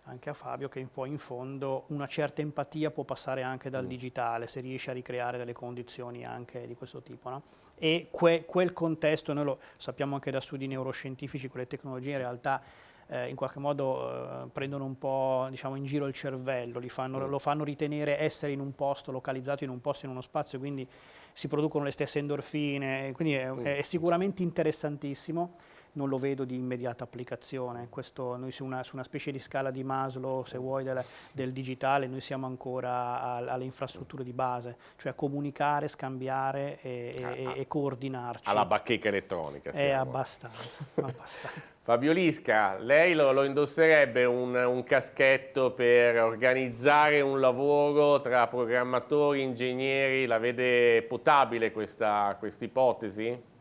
anche 0.05 0.31
a 0.31 0.35
Fabio, 0.35 0.69
che 0.69 0.87
poi 0.87 1.09
in 1.09 1.19
fondo 1.19 1.87
una 1.89 2.07
certa 2.07 2.41
empatia 2.41 2.93
può 2.93 3.03
passare 3.03 3.43
anche 3.43 3.69
dal 3.69 3.85
mm. 3.85 3.89
digitale 3.89 4.47
se 4.47 4.61
riesce 4.61 4.91
a 4.91 4.95
ricreare 4.95 5.39
delle 5.39 5.55
condizioni 5.55 6.25
anche 6.25 6.69
di 6.69 6.77
questo 6.77 7.03
tipo. 7.03 7.31
No? 7.31 7.43
E 7.75 8.07
que, 8.13 8.45
quel 8.45 8.73
contesto, 8.73 9.33
noi 9.33 9.45
lo 9.45 9.59
sappiamo 9.77 10.15
anche 10.15 10.31
da 10.31 10.41
studi 10.41 10.69
neuroscientifici, 10.69 11.49
quelle 11.49 11.67
tecnologie 11.67 12.13
in 12.13 12.19
realtà 12.19 12.63
eh, 13.09 13.29
in 13.29 13.37
qualche 13.37 13.59
modo 13.59 14.45
eh, 14.45 14.49
prendono 14.53 14.85
un 14.85 14.99
po' 14.99 15.47
diciamo, 15.51 15.77
in 15.77 15.85
giro 15.85 16.07
il 16.07 16.15
cervello, 16.15 16.81
fanno, 16.89 17.19
mm. 17.19 17.31
lo 17.31 17.39
fanno 17.39 17.65
ritenere 17.65 18.19
essere 18.19 18.53
in 18.53 18.61
un 18.61 18.75
posto, 18.75 19.11
localizzato 19.11 19.65
in 19.65 19.71
un 19.71 19.81
posto, 19.81 20.07
in 20.07 20.13
uno 20.13 20.21
spazio, 20.21 20.59
quindi 20.59 20.87
si 21.33 21.49
producono 21.49 21.85
le 21.85 21.91
stesse 21.91 22.19
endorfine, 22.19 23.13
quindi 23.15 23.35
è, 23.35 23.51
mm. 23.51 23.61
è 23.61 23.83
sicuramente 23.83 24.43
interessantissimo 24.43 25.57
non 25.93 26.09
lo 26.09 26.19
vedo 26.19 26.45
di 26.45 26.55
immediata 26.55 27.05
applicazione. 27.05 27.89
Questo, 27.89 28.37
noi 28.37 28.53
su 28.53 28.65
una, 28.65 28.83
su 28.83 28.95
una, 28.95 29.05
specie 29.05 29.33
di 29.33 29.39
scala 29.39 29.71
di 29.71 29.83
Maslow, 29.83 30.45
se 30.45 30.59
vuoi, 30.59 30.85
del, 30.85 31.03
del 31.33 31.53
digitale, 31.53 32.07
noi 32.07 32.21
siamo 32.21 32.47
ancora 32.47 33.21
a, 33.21 33.37
alle 33.37 33.65
infrastrutture 33.65 34.25
di 34.25 34.33
base, 34.33 34.77
cioè 34.97 35.15
comunicare, 35.15 35.89
scambiare 35.89 36.81
e, 36.81 37.15
e, 37.17 37.45
ah, 37.45 37.55
e 37.57 37.67
coordinarci. 37.67 38.49
Alla 38.49 38.65
bacheca 38.65 39.09
elettronica. 39.09 39.71
È 39.71 39.91
abbastanza, 39.91 40.85
abbastanza. 40.97 41.77
Fabio 41.89 42.13
Lisca, 42.13 42.77
lei 42.77 43.15
lo, 43.15 43.33
lo 43.33 43.45
indosserebbe 43.45 44.27
un, 44.27 44.55
un, 44.55 44.85
caschetto 44.85 45.73
per 45.73 46.23
organizzare 46.23 47.23
un 47.23 47.41
lavoro 47.41 48.21
tra 48.21 48.47
programmatori, 48.47 49.41
ingegneri? 49.41 50.27
La 50.27 50.37
vede 50.37 51.03
potabile 51.05 51.73
questa 51.73 52.37
ipotesi? 52.61 53.57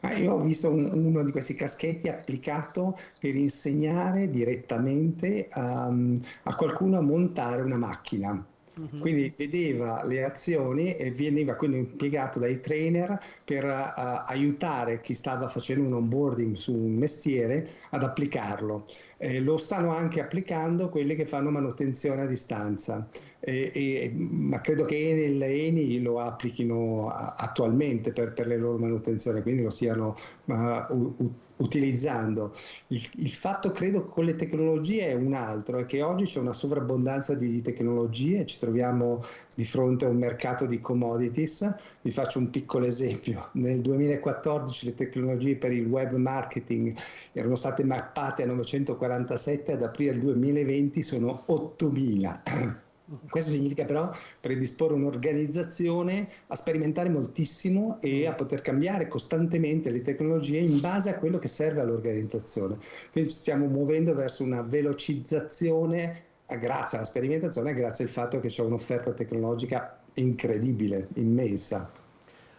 Ah, 0.00 0.14
io 0.14 0.32
ho 0.34 0.40
visto 0.40 0.70
un, 0.70 0.90
uno 0.92 1.22
di 1.22 1.30
questi 1.30 1.54
caschetti 1.54 2.08
applicato 2.08 2.96
per 3.18 3.34
insegnare 3.34 4.30
direttamente 4.30 5.48
um, 5.54 6.20
a 6.44 6.54
qualcuno 6.56 6.98
a 6.98 7.02
montare 7.02 7.62
una 7.62 7.76
macchina. 7.76 8.46
Uh-huh. 8.76 8.98
Quindi 8.98 9.32
vedeva 9.36 10.04
le 10.04 10.24
azioni 10.24 10.96
e 10.96 11.10
veniva 11.12 11.54
quindi 11.54 11.78
impiegato 11.78 12.38
dai 12.38 12.60
trainer 12.60 13.18
per 13.44 13.64
uh, 13.64 14.22
aiutare 14.26 15.00
chi 15.00 15.14
stava 15.14 15.46
facendo 15.46 15.86
un 15.86 15.94
onboarding 15.94 16.54
su 16.54 16.74
un 16.74 16.94
mestiere 16.94 17.68
ad 17.90 18.02
applicarlo. 18.02 18.84
Eh, 19.18 19.40
lo 19.40 19.56
stanno 19.58 19.90
anche 19.90 20.20
applicando 20.20 20.88
quelli 20.88 21.14
che 21.14 21.24
fanno 21.24 21.50
manutenzione 21.50 22.22
a 22.22 22.26
distanza, 22.26 23.08
eh, 23.40 23.70
eh, 23.72 24.12
ma 24.12 24.60
credo 24.60 24.84
che 24.84 25.10
Enel 25.10 25.42
e 25.42 25.66
Eni 25.66 26.02
lo 26.02 26.18
applichino 26.18 27.10
attualmente 27.10 28.12
per, 28.12 28.32
per, 28.32 28.46
le 28.46 28.56
loro 28.56 28.78
manutenzioni, 28.78 29.42
quindi 29.42 29.62
lo 29.62 29.70
stiano 29.70 30.16
uh, 30.46 31.32
utilizzando. 31.64 32.54
Il, 32.88 33.08
il, 33.16 33.32
fatto, 33.32 33.72
credo, 33.72 34.06
con 34.06 34.24
le 34.24 34.36
tecnologie 34.36 35.08
è 35.08 35.14
un 35.14 35.32
altro, 35.32 35.78
è 35.78 35.86
che 35.86 36.02
oggi 36.02 36.24
c'è 36.24 36.38
una 36.38 36.52
sovrabbondanza 36.52 37.34
di 37.34 37.60
tecnologie, 37.62 38.46
ci 38.46 38.58
troviamo 38.58 39.22
di 39.54 39.64
fronte 39.64 40.04
a 40.04 40.08
un 40.08 40.18
mercato 40.18 40.66
di 40.66 40.80
commodities. 40.80 41.74
Vi 42.02 42.10
faccio 42.10 42.38
un 42.38 42.50
piccolo 42.50 42.84
esempio. 42.84 43.48
Nel 43.52 43.80
2014 43.80 44.86
le 44.86 44.94
tecnologie 44.94 45.56
per 45.56 45.72
il 45.72 45.86
web 45.86 46.12
marketing 46.14 46.94
erano 47.32 47.54
state 47.54 47.84
mappate 47.84 48.42
a 48.42 48.46
947, 48.46 49.72
ad 49.72 49.82
aprile 49.82 50.18
2020 50.18 51.02
sono 51.02 51.42
8000. 51.46 52.82
Questo 53.28 53.50
significa 53.50 53.84
però 53.84 54.10
predisporre 54.40 54.94
un'organizzazione 54.94 56.26
a 56.46 56.56
sperimentare 56.56 57.10
moltissimo 57.10 57.98
e 58.00 58.26
a 58.26 58.32
poter 58.32 58.62
cambiare 58.62 59.08
costantemente 59.08 59.90
le 59.90 60.00
tecnologie 60.00 60.58
in 60.58 60.80
base 60.80 61.10
a 61.10 61.18
quello 61.18 61.38
che 61.38 61.48
serve 61.48 61.82
all'organizzazione. 61.82 62.78
Quindi 63.12 63.30
ci 63.30 63.36
stiamo 63.36 63.66
muovendo 63.66 64.14
verso 64.14 64.42
una 64.42 64.62
velocizzazione 64.62 66.22
grazie 66.58 66.96
alla 66.96 67.06
sperimentazione 67.06 67.70
e 67.70 67.74
grazie 67.74 68.04
al 68.04 68.10
fatto 68.10 68.40
che 68.40 68.48
c'è 68.48 68.62
un'offerta 68.62 69.12
tecnologica 69.12 70.00
incredibile, 70.14 71.08
immensa. 71.14 71.90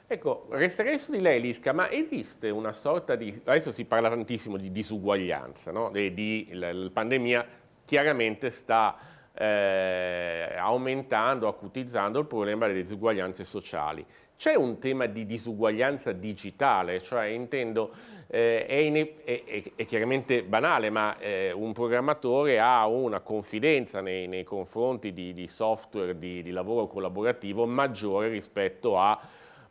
Ecco, 0.08 0.46
resterei 0.52 1.00
su 1.00 1.12
di 1.12 1.22
lei 1.22 1.42
Lisca, 1.42 1.74
ma 1.74 1.90
esiste 1.90 2.52
una 2.52 2.72
sorta 2.72 3.16
di... 3.16 3.42
adesso 3.46 3.72
si 3.72 3.86
parla 3.86 4.10
tantissimo 4.10 4.58
di 4.58 4.72
disuguaglianza, 4.72 5.72
no? 5.72 5.90
di, 5.90 6.14
di, 6.14 6.50
la, 6.52 6.72
la 6.72 6.90
pandemia 6.92 7.48
chiaramente 7.84 8.52
sta 8.52 8.96
eh, 9.38 10.56
aumentando, 10.58 11.48
acutizzando 11.48 12.20
il 12.20 12.26
problema 12.26 12.68
delle 12.68 12.84
disuguaglianze 12.84 13.44
sociali. 13.44 14.06
C'è 14.38 14.56
un 14.56 14.80
tema 14.80 15.06
di 15.06 15.26
disuguaglianza 15.26 16.12
digitale, 16.12 17.02
cioè 17.02 17.28
intendo, 17.28 17.92
eh, 18.28 18.66
è, 18.66 18.76
in, 18.76 18.96
è, 18.96 19.44
è, 19.46 19.64
è, 19.76 19.86
chiaramente 19.86 20.44
banale, 20.44 20.90
ma 20.90 21.18
eh, 21.20 21.54
un 21.54 21.72
programmatore 21.72 22.60
ha 22.60 22.86
una 22.86 23.22
confidenza 23.22 24.02
nei, 24.02 24.28
nei 24.28 24.44
confronti 24.44 25.14
di, 25.14 25.34
di 25.34 25.48
software 25.48 26.18
di, 26.18 26.44
di 26.44 26.52
lavoro 26.52 26.88
collaborativo 26.88 27.66
maggiore 27.66 28.28
rispetto 28.28 29.00
a 29.00 29.18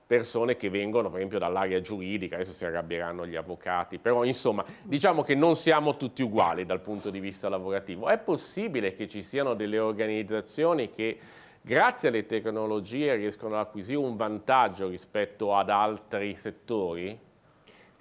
persone 0.06 0.56
che 0.56 0.68
vengono 0.70 1.08
per 1.08 1.18
esempio 1.18 1.38
dall'area 1.38 1.80
giuridica, 1.80 2.36
adesso 2.36 2.52
si 2.52 2.64
arrabbieranno 2.64 3.26
gli 3.26 3.36
avvocati, 3.36 3.98
però 3.98 4.24
insomma 4.24 4.64
diciamo 4.82 5.22
che 5.22 5.34
non 5.34 5.56
siamo 5.56 5.96
tutti 5.96 6.22
uguali 6.22 6.66
dal 6.66 6.80
punto 6.80 7.10
di 7.10 7.20
vista 7.20 7.48
lavorativo. 7.48 8.08
È 8.08 8.18
possibile 8.18 8.94
che 8.94 9.08
ci 9.08 9.22
siano 9.22 9.54
delle 9.54 9.78
organizzazioni 9.78 10.90
che 10.90 11.18
grazie 11.60 12.08
alle 12.08 12.26
tecnologie 12.26 13.14
riescono 13.14 13.54
ad 13.54 13.66
acquisire 13.66 13.98
un 13.98 14.16
vantaggio 14.16 14.88
rispetto 14.88 15.54
ad 15.54 15.70
altri 15.70 16.34
settori? 16.36 17.18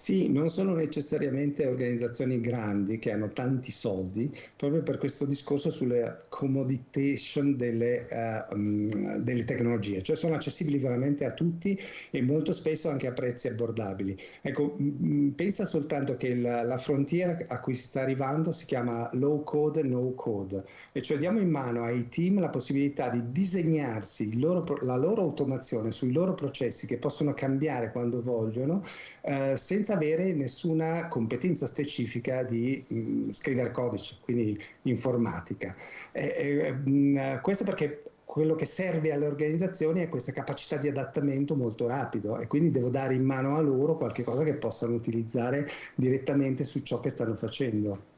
Sì, 0.03 0.29
non 0.29 0.49
sono 0.49 0.75
necessariamente 0.75 1.65
organizzazioni 1.65 2.41
grandi 2.41 2.99
che 2.99 3.13
hanno 3.13 3.29
tanti 3.29 3.71
soldi, 3.71 4.29
proprio 4.57 4.83
per 4.83 4.97
questo 4.97 5.23
discorso 5.23 5.71
sulle 5.71 6.25
commoditation 6.27 7.55
delle, 7.55 8.05
uh, 8.11 8.53
um, 8.53 9.19
delle, 9.19 9.45
tecnologie, 9.45 10.01
cioè 10.01 10.17
sono 10.17 10.35
accessibili 10.35 10.77
veramente 10.77 11.23
a 11.23 11.31
tutti 11.31 11.79
e 12.11 12.21
molto 12.21 12.51
spesso 12.51 12.89
anche 12.89 13.07
a 13.07 13.13
prezzi 13.13 13.47
abbordabili. 13.47 14.17
Ecco, 14.41 14.75
mh, 14.77 15.29
pensa 15.37 15.63
soltanto 15.63 16.17
che 16.17 16.35
la, 16.35 16.63
la, 16.63 16.75
frontiera 16.75 17.37
a 17.47 17.61
cui 17.61 17.73
si 17.73 17.85
sta 17.85 18.01
arrivando 18.01 18.51
si 18.51 18.65
chiama 18.65 19.09
low 19.13 19.41
code, 19.45 19.83
no 19.83 20.11
code, 20.15 20.65
e 20.91 21.01
cioè 21.01 21.17
diamo 21.17 21.39
in 21.39 21.49
mano 21.49 21.85
ai 21.85 22.09
team 22.09 22.41
la 22.41 22.49
possibilità 22.49 23.07
di 23.07 23.31
disegnarsi 23.31 24.37
loro, 24.37 24.65
la 24.81 24.97
loro 24.97 25.21
automazione 25.21 25.93
sui 25.93 26.11
loro 26.11 26.33
processi 26.33 26.87
che 26.87 26.97
possono 26.97 27.33
cambiare 27.33 27.89
quando 27.89 28.21
vogliono, 28.21 28.83
eh, 29.21 29.55
senza 29.55 29.91
avere 29.93 30.33
nessuna 30.33 31.07
competenza 31.07 31.65
specifica 31.65 32.43
di 32.43 32.83
mh, 32.87 32.95
mm, 32.97 33.29
scrivere 33.31 33.71
codice, 33.71 34.17
quindi 34.21 34.59
informatica. 34.83 35.75
E, 36.11 36.33
e, 36.37 36.71
mh, 36.71 36.89
mm, 36.89 37.35
questo 37.41 37.63
perché 37.63 38.03
quello 38.33 38.55
che 38.55 38.65
serve 38.65 39.11
alle 39.11 39.27
organizzazioni 39.27 40.01
è 40.01 40.09
questa 40.09 40.31
capacità 40.31 40.77
di 40.77 40.87
adattamento 40.87 41.55
molto 41.55 41.85
rapido 41.85 42.39
e 42.39 42.47
quindi 42.47 42.71
devo 42.71 42.89
dare 42.89 43.13
in 43.13 43.23
mano 43.23 43.55
a 43.55 43.61
loro 43.61 43.95
qualche 43.95 44.23
cosa 44.23 44.43
che 44.43 44.55
possano 44.55 44.95
utilizzare 44.95 45.67
direttamente 45.93 46.63
su 46.63 46.79
ciò 46.79 46.99
che 46.99 47.09
stanno 47.09 47.35
facendo. 47.35 48.11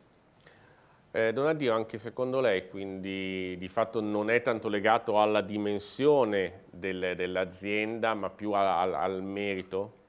Eh, 1.11 1.33
Donadio, 1.33 1.73
anche 1.73 1.97
secondo 1.97 2.39
lei 2.39 2.69
quindi 2.69 3.57
di 3.57 3.67
fatto 3.67 3.99
non 4.01 4.29
è 4.29 4.41
tanto 4.41 4.69
legato 4.69 5.19
alla 5.19 5.41
dimensione 5.41 6.63
del, 6.71 7.13
dell'azienda 7.15 8.13
ma 8.13 8.29
più 8.29 8.51
a, 8.51 8.81
a, 8.81 9.01
al 9.01 9.21
merito? 9.21 10.03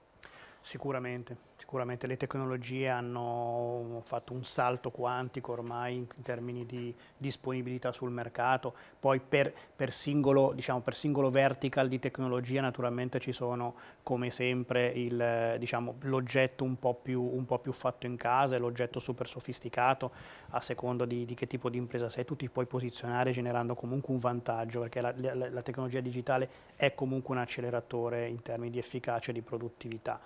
Sicuramente, 0.60 1.36
sicuramente 1.56 2.06
le 2.06 2.16
tecnologie 2.16 2.88
hanno 2.88 4.00
fatto 4.04 4.32
un 4.34 4.44
salto 4.44 4.90
quantico 4.90 5.52
ormai 5.52 5.96
in, 5.96 6.06
termini 6.22 6.66
di 6.66 6.94
disponibilità 7.16 7.92
sul 7.92 8.10
mercato, 8.10 8.74
poi 9.00 9.20
per, 9.20 9.52
per, 9.74 9.92
singolo, 9.92 10.52
diciamo, 10.54 10.80
per 10.80 10.94
singolo, 10.94 11.30
vertical 11.30 11.88
di 11.88 11.98
tecnologia 11.98 12.60
naturalmente 12.60 13.18
ci 13.20 13.32
sono 13.32 13.74
come 14.02 14.30
sempre 14.30 14.92
diciamo, 15.58 15.96
l'oggetto 16.02 16.64
un, 16.64 16.76
un, 16.80 17.44
po' 17.46 17.58
più 17.58 17.72
fatto 17.72 18.06
in 18.06 18.16
casa 18.16 18.58
l'oggetto 18.58 18.98
super 18.98 19.26
sofisticato 19.26 20.12
a 20.50 20.60
seconda 20.60 21.04
di, 21.04 21.24
di, 21.24 21.34
che 21.34 21.46
tipo 21.46 21.68
di 21.70 21.78
impresa 21.78 22.08
sei, 22.08 22.24
tu 22.24 22.36
ti 22.36 22.48
puoi 22.48 22.66
posizionare 22.66 23.32
generando 23.32 23.74
comunque 23.74 24.12
un 24.12 24.20
vantaggio 24.20 24.80
perché 24.80 25.00
la, 25.00 25.12
la, 25.16 25.34
la 25.50 25.62
tecnologia 25.62 26.00
digitale 26.00 26.48
è 26.76 26.94
comunque 26.94 27.34
un 27.34 27.40
acceleratore 27.40 28.28
in 28.28 28.42
termini 28.42 28.70
di 28.70 28.78
efficacia 28.78 29.30
e 29.30 29.34
di 29.34 29.42
produttività. 29.42 30.20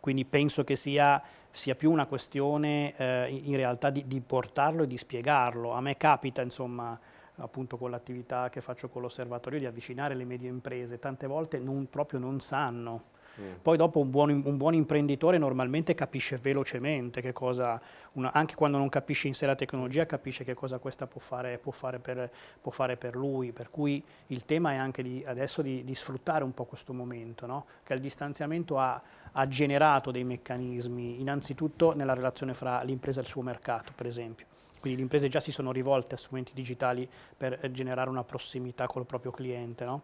Quindi 0.00 0.24
penso 0.24 0.64
che 0.64 0.76
sia, 0.76 1.22
sia 1.50 1.74
più 1.74 1.90
una 1.90 2.06
questione 2.06 2.96
eh, 2.96 3.28
in 3.44 3.54
realtà 3.56 3.90
di, 3.90 4.06
di, 4.06 4.20
portarlo 4.20 4.82
e 4.82 4.86
di 4.86 4.96
spiegarlo. 4.96 5.72
A 5.72 5.80
me 5.80 5.96
capita, 5.96 6.42
insomma, 6.42 6.98
appunto 7.36 7.76
con 7.76 7.90
l'attività 7.90 8.48
che 8.48 8.60
faccio 8.60 8.88
con 8.88 9.02
l'osservatorio, 9.02 9.58
di 9.58 9.66
avvicinare 9.66 10.14
le 10.14 10.24
medie 10.24 10.48
imprese. 10.48 10.98
Tante 10.98 11.26
volte 11.26 11.58
non, 11.58 11.88
proprio 11.88 12.18
non 12.18 12.40
sanno. 12.40 13.18
Poi 13.60 13.76
dopo 13.76 14.00
un 14.00 14.10
buon, 14.10 14.42
un 14.44 14.56
buon, 14.56 14.74
imprenditore 14.74 15.38
normalmente 15.38 15.94
capisce 15.94 16.36
velocemente 16.36 17.20
che 17.20 17.32
cosa, 17.32 17.80
una, 18.12 18.32
anche 18.32 18.54
quando 18.54 18.78
non 18.78 18.88
capisce 18.88 19.28
in 19.28 19.34
sé 19.34 19.46
la 19.46 19.54
tecnologia, 19.54 20.06
capisce 20.06 20.44
che 20.44 20.54
cosa 20.54 20.78
questa 20.78 21.06
può 21.06 21.20
fare, 21.20 21.58
può 21.58 21.72
fare, 21.72 21.98
per, 21.98 22.30
può 22.60 22.70
fare 22.72 22.96
per, 22.96 23.16
lui. 23.16 23.52
Per 23.52 23.70
cui 23.70 24.02
il 24.28 24.44
tema 24.44 24.72
è 24.72 24.76
anche 24.76 25.02
di, 25.02 25.24
adesso 25.26 25.62
di, 25.62 25.84
di, 25.84 25.94
sfruttare 25.94 26.44
un 26.44 26.52
po' 26.52 26.64
questo 26.64 26.92
momento, 26.92 27.46
no? 27.46 27.66
che 27.82 27.94
il 27.94 28.00
distanziamento 28.00 28.78
ha, 28.78 29.00
ha 29.32 29.48
generato 29.48 30.10
dei 30.10 30.24
meccanismi, 30.24 31.20
innanzitutto 31.20 31.94
nella 31.94 32.14
relazione 32.14 32.54
fra 32.54 32.82
l'impresa 32.82 33.20
e 33.20 33.22
il 33.22 33.28
suo 33.28 33.42
mercato, 33.42 33.92
per 33.94 34.06
esempio. 34.06 34.46
Quindi 34.80 34.98
le 34.98 35.04
imprese 35.04 35.28
già 35.28 35.40
si 35.40 35.52
sono 35.52 35.72
rivolte 35.72 36.14
a 36.14 36.18
strumenti 36.18 36.52
digitali 36.54 37.08
per 37.36 37.70
generare 37.70 38.08
una 38.08 38.24
prossimità 38.24 38.86
col 38.86 39.04
proprio 39.04 39.30
cliente. 39.30 39.84
No? 39.84 40.02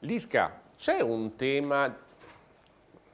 Lisca, 0.00 0.62
c'è 0.78 1.00
un 1.00 1.36
tema 1.36 1.94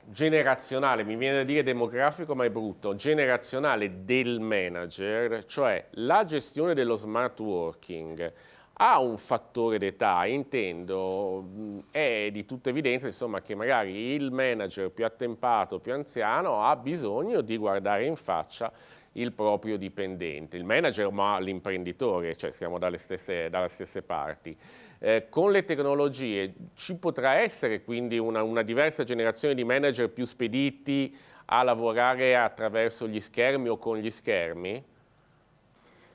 generazionale, 0.09 1.05
mi 1.05 1.17
viene 1.17 1.39
da 1.39 1.43
dire 1.45 1.63
demografico 1.63 2.35
ma 2.35 2.45
è 2.45 2.51
brutto, 2.51 2.95
generazionale 2.95 4.05
del 4.05 4.41
manager, 4.41 5.45
cioè 5.47 5.87
la 5.93 6.25
gestione 6.25 6.75
dello 6.75 6.97
smart 6.97 7.39
working 7.41 8.33
ha 8.79 9.01
un 9.01 9.17
fattore 9.17 9.79
d'età, 9.79 10.27
intendo, 10.27 11.83
è 11.91 12.29
di 12.31 12.45
tutta 12.45 12.69
evidenza 12.69 13.07
insomma, 13.07 13.41
che 13.41 13.55
magari 13.55 14.13
il 14.13 14.31
manager 14.31 14.91
più 14.91 15.07
attempato, 15.07 15.79
più 15.79 15.95
anziano 15.95 16.63
ha 16.63 16.77
bisogno 16.77 17.41
di 17.41 17.57
guardare 17.57 18.05
in 18.05 18.17
faccia 18.17 18.71
il 19.13 19.33
proprio 19.33 19.79
dipendente, 19.79 20.59
il 20.59 20.65
manager 20.65 21.11
ma 21.11 21.39
l'imprenditore, 21.39 22.37
cioè 22.37 22.51
siamo 22.51 22.79
dalle 22.79 22.99
stesse, 22.99 23.49
dalle 23.49 23.69
stesse 23.69 24.03
parti. 24.03 24.55
Eh, 24.99 25.27
con 25.29 25.51
le 25.51 25.65
tecnologie 25.65 26.55
ci 26.75 26.97
potrà 26.97 27.35
essere 27.35 27.83
quindi 27.83 28.19
una, 28.19 28.43
una 28.43 28.63
diversa 28.63 29.05
generazione 29.05 29.55
di 29.55 29.63
manager 29.63 30.09
più 30.11 30.25
spediti 30.25 31.15
a 31.47 31.63
lavorare 31.63 32.37
attraverso 32.37 33.07
gli 33.07 33.21
schermi 33.21 33.69
o 33.69 33.77
con 33.77 33.99
gli 33.99 34.11
schermi? 34.11 34.83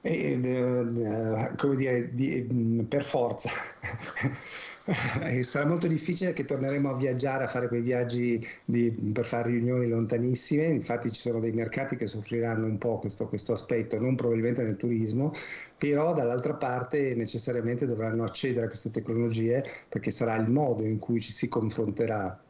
Eh, 0.04 0.40
eh, 0.44 1.52
come 1.58 1.76
dire, 1.76 2.14
di, 2.14 2.86
per 2.88 3.04
forza. 3.04 3.50
sarà 5.44 5.66
molto 5.66 5.88
difficile 5.88 6.34
che 6.34 6.44
torneremo 6.44 6.90
a 6.90 6.96
viaggiare, 6.96 7.44
a 7.44 7.48
fare 7.48 7.68
quei 7.68 7.82
viaggi 7.82 8.44
di, 8.66 8.90
per 9.14 9.26
fare 9.26 9.52
riunioni 9.52 9.88
lontanissime, 9.88 10.66
infatti 10.66 11.12
ci 11.12 11.22
sono 11.22 11.40
dei 11.40 11.52
mercati 11.52 11.96
che 11.96 12.08
soffriranno 12.08 12.66
un 12.66 12.80
po' 12.80 12.98
questo, 12.98 13.28
questo 13.28 13.54
aspetto, 13.54 14.00
non 14.00 14.16
probabilmente 14.16 14.64
nel 14.64 14.78
turismo, 14.78 15.34
però 15.78 16.14
dall'altra 16.14 16.56
parte 16.56 17.14
necessariamente 17.16 17.86
dovranno 17.86 18.24
accedere 18.24 18.66
a 18.66 18.70
queste 18.70 18.90
tecnologie 18.90 19.64
perché 19.88 20.10
sarà 20.10 20.36
il 20.36 20.50
modo 20.50 20.84
in 20.84 20.98
cui 20.98 21.22
ci 21.22 21.32
si 21.32 21.48
confronterà. 21.48 22.42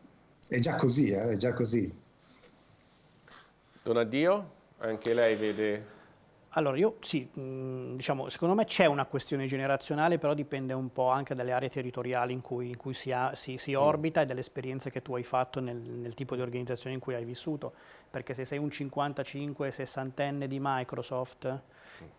È 0.48 0.60
già 0.60 0.76
così, 0.76 1.12
eh? 1.12 1.32
è 1.32 1.36
già 1.36 1.52
così. 1.52 1.92
Donadio, 3.84 4.52
anche 4.78 5.14
lei 5.14 5.36
vede 5.36 6.00
Allora, 6.56 6.76
io 6.76 6.98
sì, 7.00 7.30
mh, 7.32 7.96
diciamo, 7.96 8.28
secondo 8.28 8.56
me 8.56 8.66
c'è 8.66 8.86
una 8.86 9.06
questione 9.06 9.46
generazionale, 9.46 10.18
però 10.18 10.34
dipende 10.34 10.74
un 10.74 10.92
po' 10.92 11.10
anche 11.10 11.34
dalle 11.34 11.54
aree 11.54 11.70
territoriali 11.70 12.34
in 12.34 12.42
cui, 12.42 12.68
in 12.68 12.76
cui 12.76 12.94
si, 12.94 13.14
ha, 13.14 13.34
si, 13.36 13.58
si, 13.58 13.74
orbita 13.74 14.20
mm. 14.20 14.24
e 14.24 14.26
dalle 14.26 14.40
esperienze 14.42 14.92
che 14.92 15.02
tu 15.02 15.16
hai 15.16 15.24
fatto 15.24 15.62
nel, 15.62 15.78
nel, 15.78 16.14
tipo 16.14 16.36
di 16.36 16.42
organizzazione 16.42 16.96
in 16.96 17.00
cui 17.00 17.14
hai 17.14 17.24
vissuto. 17.24 17.72
Perché 18.10 18.34
se 18.34 18.44
sei 18.44 18.58
un 18.58 18.68
55-60enne 18.68 20.44
di 20.44 20.58
Microsoft, 20.60 21.64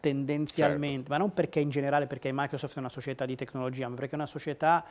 tendenzialmente, 0.01 0.97
certo. 0.97 1.13
ma 1.13 1.19
non 1.19 1.35
perché 1.35 1.61
in 1.61 1.69
generale, 1.69 2.07
perché 2.07 2.31
Microsoft 2.33 2.77
è 2.77 2.79
una 2.79 2.89
società 2.89 3.27
di 3.27 3.37
tecnologia, 3.37 3.87
ma 3.87 3.97
perché 3.97 4.13
è 4.13 4.17
una 4.17 4.25
società 4.25 4.83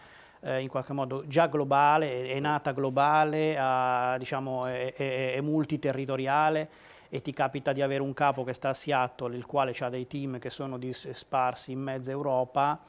eh, 0.42 0.62
in 0.62 0.68
qualche 0.68 0.94
modo 0.94 1.26
già 1.26 1.48
globale, 1.48 2.12
è, 2.12 2.36
è 2.36 2.40
nata 2.40 2.74
globale, 2.74 3.58
ha, 3.58 4.18
diciamo, 4.20 4.68
è, 4.68 4.94
è, 4.94 5.34
è 5.34 5.42
multiterritoriale 5.42 6.90
e 7.14 7.22
ti 7.22 7.34
capita 7.34 7.74
di 7.74 7.82
avere 7.82 8.02
un 8.02 8.14
capo 8.14 8.46
che 8.46 8.54
sta 8.54 8.70
a 8.70 8.74
Seattle, 8.74 9.36
il 9.36 9.46
quale 9.46 9.76
ha 9.78 9.90
dei 9.90 10.08
team 10.08 10.40
che 10.40 10.50
sono 10.50 10.80
sparsi 10.92 11.74
in 11.74 11.80
mezza 11.80 12.10
Europa, 12.10 12.80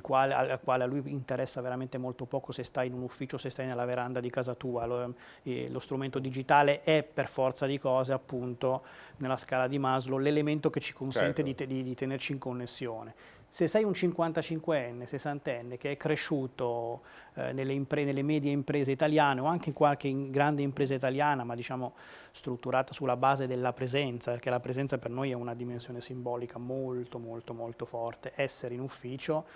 quali, 0.00 0.32
al 0.32 0.58
quale 0.62 0.84
a 0.84 0.86
lui 0.86 1.02
interessa 1.10 1.60
veramente 1.60 1.98
molto 1.98 2.24
poco 2.24 2.50
se 2.50 2.62
stai 2.62 2.86
in 2.86 2.94
un 2.94 3.02
ufficio 3.02 3.36
o 3.36 3.38
se 3.38 3.50
stai 3.50 3.66
nella 3.66 3.84
veranda 3.84 4.20
di 4.20 4.30
casa 4.30 4.54
tua. 4.54 4.86
Lo, 4.86 5.14
eh, 5.42 5.68
lo 5.68 5.80
strumento 5.80 6.18
digitale 6.18 6.80
è 6.80 7.02
per 7.02 7.28
forza 7.28 7.66
di 7.66 7.78
cose, 7.78 8.14
appunto, 8.14 8.84
nella 9.18 9.36
scala 9.36 9.66
di 9.66 9.78
Maslow, 9.78 10.16
l'elemento 10.16 10.70
che 10.70 10.80
ci 10.80 10.94
consente 10.94 11.44
certo. 11.44 11.64
di, 11.64 11.74
di, 11.74 11.82
di 11.82 11.94
tenerci 11.94 12.32
in 12.32 12.38
connessione. 12.38 13.14
Se 13.50 13.66
sei 13.66 13.82
un 13.82 13.92
55enne, 13.92 15.04
60enne 15.04 15.78
che 15.78 15.92
è 15.92 15.96
cresciuto 15.96 17.00
eh, 17.34 17.52
nelle, 17.52 17.72
impre- 17.72 18.04
nelle, 18.04 18.22
medie 18.22 18.52
imprese 18.52 18.90
italiane 18.90 19.40
o 19.40 19.46
anche 19.46 19.70
in 19.70 19.74
qualche 19.74 20.06
in 20.06 20.30
grande 20.30 20.60
impresa 20.62 20.94
italiana, 20.94 21.44
ma 21.44 21.54
diciamo 21.54 21.94
strutturata 22.30 22.92
sulla 22.92 23.16
base 23.16 23.46
della 23.46 23.72
presenza, 23.72 24.32
perché 24.32 24.50
la 24.50 24.60
presenza 24.60 24.98
per 24.98 25.10
noi 25.10 25.30
è 25.30 25.34
una 25.34 25.54
dimensione 25.54 26.00
simbolica 26.02 26.58
molto 26.58 27.18
molto 27.18 27.54
molto 27.54 27.86
forte, 27.86 28.32
essere 28.34 28.74
in 28.74 28.80
ufficio, 28.80 29.46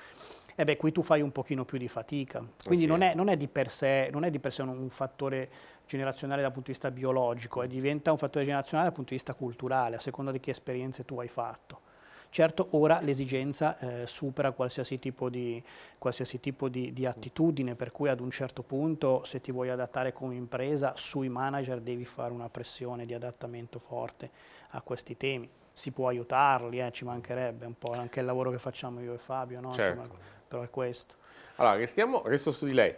e 0.54 0.64
beh, 0.64 0.76
qui 0.76 0.90
tu 0.90 1.02
fai 1.02 1.20
un 1.20 1.30
pochino 1.30 1.64
più 1.64 1.78
di 1.78 1.88
fatica. 1.88 2.44
Quindi 2.64 2.84
okay. 2.84 2.98
non, 2.98 3.08
è, 3.08 3.14
non, 3.14 3.28
è, 3.28 3.36
di 3.36 3.48
per 3.48 3.68
sé, 3.68 4.08
non 4.10 4.24
è 4.24 4.30
di 4.30 4.38
per 4.38 4.52
sé 4.52 4.62
un, 4.62 4.68
un 4.70 4.90
fattore 4.90 5.50
generazionale 5.86 6.40
dal 6.40 6.52
punto 6.52 6.68
di 6.68 6.72
vista 6.72 6.90
biologico, 6.90 7.62
e 7.62 7.68
diventa 7.68 8.10
un 8.10 8.18
fattore 8.18 8.44
generazionale 8.44 8.88
dal 8.88 8.96
punto 8.96 9.10
di 9.10 9.16
vista 9.16 9.34
culturale, 9.34 9.96
a 9.96 10.00
seconda 10.00 10.30
di 10.30 10.40
che 10.40 10.50
esperienze 10.50 11.04
tu 11.04 11.20
hai 11.20 11.28
fatto. 11.28 11.90
Certo, 12.32 12.68
ora 12.70 12.98
l'esigenza 13.02 13.78
eh, 13.78 14.06
supera 14.06 14.52
qualsiasi 14.52 14.98
tipo, 14.98 15.28
di, 15.28 15.62
qualsiasi 15.98 16.40
tipo 16.40 16.70
di, 16.70 16.90
di, 16.94 17.04
attitudine, 17.04 17.74
per 17.74 17.92
cui 17.92 18.08
ad 18.08 18.20
un 18.20 18.30
certo 18.30 18.62
punto 18.62 19.22
se 19.22 19.42
ti 19.42 19.52
vuoi 19.52 19.68
adattare 19.68 20.14
come 20.14 20.34
impresa, 20.34 20.94
sui 20.96 21.28
manager 21.28 21.80
devi 21.80 22.06
fare 22.06 22.32
una 22.32 22.48
pressione 22.48 23.04
di 23.04 23.12
adattamento 23.12 23.78
forte 23.78 24.30
a 24.70 24.80
questi 24.80 25.14
temi. 25.18 25.46
Si 25.74 25.90
può 25.90 26.08
aiutarli, 26.08 26.80
eh, 26.80 26.90
ci 26.90 27.04
mancherebbe 27.04 27.66
un 27.66 27.76
po' 27.76 27.92
anche 27.92 28.20
il 28.20 28.24
lavoro 28.24 28.50
che 28.50 28.58
facciamo 28.58 29.02
io 29.02 29.12
e 29.12 29.18
Fabio, 29.18 29.60
no? 29.60 29.74
certo. 29.74 30.00
Insomma, 30.00 30.18
però 30.48 30.62
è 30.62 30.70
questo. 30.70 31.16
Allora, 31.56 31.76
restiamo, 31.76 32.22
resto 32.24 32.50
su 32.50 32.64
di 32.64 32.72
lei. 32.72 32.94